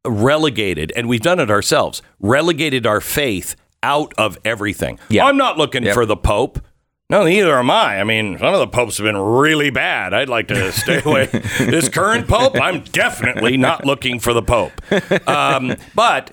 relegated, 0.06 0.94
and 0.96 1.08
we've 1.10 1.22
done 1.22 1.40
it 1.40 1.50
ourselves. 1.52 2.02
Relegated 2.20 2.86
our 2.86 3.02
faith 3.02 3.56
out 3.84 4.14
of 4.18 4.38
everything. 4.46 5.00
Yeah. 5.10 5.26
I'm 5.26 5.38
not 5.38 5.58
looking 5.58 5.84
Yep. 5.84 5.94
for 5.94 6.06
the 6.06 6.16
Pope. 6.18 6.60
No, 7.08 7.24
neither 7.24 7.56
am 7.60 7.70
I. 7.70 8.00
I 8.00 8.04
mean, 8.04 8.40
some 8.40 8.52
of 8.52 8.60
the 8.60 8.68
popes 8.68 8.98
have 8.98 9.06
been 9.06 9.16
really 9.18 9.70
bad. 9.70 10.12
I'd 10.12 10.28
like 10.28 10.48
to 10.48 10.72
stay 10.72 11.04
away. 11.06 11.26
this 11.60 11.88
current 11.88 12.28
pope, 12.28 12.60
I'm 12.60 12.82
definitely 12.82 13.58
not 13.58 13.86
looking 13.86 14.20
for 14.20 14.34
the 14.34 14.42
pope. 14.42 14.72
Um, 15.28 15.76
but 15.94 16.32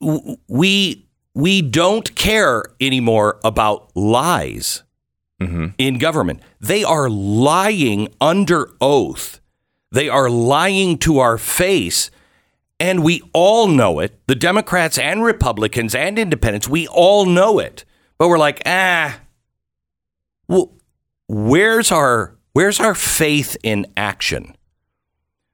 we 0.00 1.06
we 1.34 1.62
don't 1.62 2.14
care 2.14 2.64
anymore 2.80 3.38
about 3.44 3.94
lies 3.96 4.82
in 5.78 5.98
government. 5.98 6.42
They 6.60 6.82
are 6.82 7.08
lying 7.08 8.08
under 8.20 8.70
oath. 8.80 9.40
They 9.92 10.08
are 10.08 10.28
lying 10.28 10.98
to 10.98 11.18
our 11.20 11.38
face. 11.38 12.10
And 12.80 13.02
we 13.04 13.22
all 13.32 13.68
know 13.68 14.00
it. 14.00 14.20
The 14.26 14.34
Democrats 14.34 14.98
and 14.98 15.22
Republicans 15.22 15.94
and 15.94 16.18
independents, 16.18 16.68
we 16.68 16.88
all 16.88 17.24
know 17.24 17.58
it. 17.58 17.84
But 18.18 18.28
we're 18.28 18.38
like, 18.38 18.62
ah, 18.66 19.20
well, 20.48 20.72
where's 21.28 21.92
our 21.92 22.36
where's 22.52 22.80
our 22.80 22.94
faith 22.94 23.56
in 23.62 23.86
action? 23.96 24.56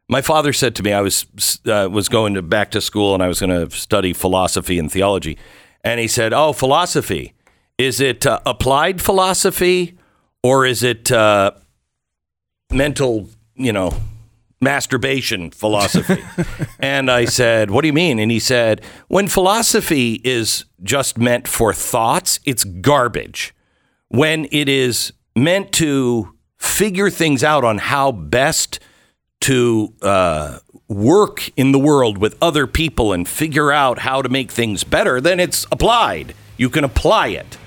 My 0.08 0.20
father 0.20 0.52
said 0.52 0.74
to 0.76 0.82
me, 0.82 0.92
I 0.92 1.00
was 1.00 1.26
uh, 1.66 1.88
was 1.90 2.08
going 2.08 2.34
to 2.34 2.42
back 2.42 2.70
to 2.72 2.80
school 2.80 3.14
and 3.14 3.22
I 3.22 3.28
was 3.28 3.40
going 3.40 3.50
to 3.50 3.74
study 3.74 4.12
philosophy 4.12 4.78
and 4.78 4.90
theology, 4.90 5.38
and 5.82 5.98
he 6.00 6.08
said, 6.08 6.32
"Oh, 6.32 6.52
philosophy 6.52 7.32
is 7.78 8.00
it 8.00 8.26
uh, 8.26 8.40
applied 8.44 9.00
philosophy 9.00 9.98
or 10.42 10.66
is 10.66 10.82
it 10.82 11.10
uh, 11.10 11.52
mental, 12.70 13.28
you 13.54 13.72
know, 13.72 13.92
masturbation 14.60 15.50
philosophy?" 15.50 16.22
and 16.78 17.10
I 17.10 17.24
said, 17.24 17.70
"What 17.70 17.80
do 17.80 17.86
you 17.86 17.94
mean?" 17.94 18.18
And 18.18 18.30
he 18.30 18.40
said, 18.40 18.82
"When 19.08 19.26
philosophy 19.26 20.20
is 20.22 20.66
just 20.82 21.16
meant 21.16 21.48
for 21.48 21.72
thoughts, 21.72 22.40
it's 22.44 22.64
garbage." 22.64 23.54
when 24.14 24.46
it 24.52 24.68
is 24.68 25.12
meant 25.34 25.72
to 25.72 26.32
figure 26.56 27.10
things 27.10 27.42
out 27.42 27.64
on 27.64 27.78
how 27.78 28.12
best 28.12 28.78
to 29.44 29.92
uh, 30.00 30.58
work 30.88 31.50
in 31.54 31.72
the 31.72 31.78
world 31.78 32.16
with 32.16 32.34
other 32.40 32.66
people 32.66 33.12
and 33.12 33.28
figure 33.28 33.70
out 33.70 33.98
how 33.98 34.22
to 34.22 34.30
make 34.30 34.50
things 34.50 34.84
better, 34.84 35.20
then 35.20 35.38
it's 35.38 35.66
applied. 35.70 36.34
You 36.56 36.70
can 36.70 36.82
apply 36.82 37.28
it. 37.28 37.58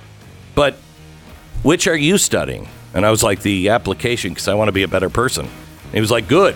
But 0.55 0.73
which 1.61 1.87
are 1.87 1.95
you 1.95 2.17
studying? 2.17 2.67
And 2.95 3.05
I 3.05 3.11
was 3.11 3.21
like, 3.21 3.43
the 3.43 3.69
application 3.69 4.31
because 4.31 4.47
I 4.47 4.55
want 4.55 4.69
to 4.69 4.71
be 4.71 4.81
a 4.81 4.87
better 4.87 5.11
person. 5.11 5.45
And 5.45 5.93
he 5.93 6.01
was 6.01 6.09
like, 6.09 6.27
good, 6.27 6.55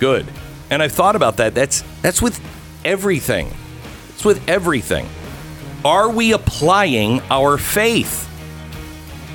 good. 0.00 0.26
And 0.70 0.82
I've 0.82 0.90
thought 0.90 1.14
about 1.14 1.36
that. 1.36 1.54
That's 1.54 1.84
that's 2.02 2.20
with 2.20 2.40
everything. 2.84 3.52
It's 4.08 4.24
with 4.24 4.46
everything. 4.48 5.08
Are 5.84 6.10
we 6.10 6.32
applying 6.32 7.20
our 7.30 7.58
faith? 7.58 8.28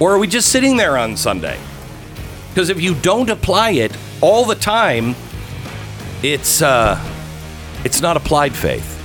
Or 0.01 0.11
are 0.11 0.19
we 0.19 0.27
just 0.27 0.49
sitting 0.49 0.75
there 0.75 0.97
on 0.97 1.15
Sunday? 1.15 1.57
Because 2.53 2.69
if 2.69 2.79
you 2.79 2.93
don't 2.93 3.31
apply 3.31 3.71
it 3.71 3.97
all 4.21 4.45
the 4.45 4.53
time, 4.53 5.15
it's 6.21 6.61
uh, 6.61 6.99
it's 7.83 7.99
not 7.99 8.15
applied 8.15 8.53
faith. 8.53 9.02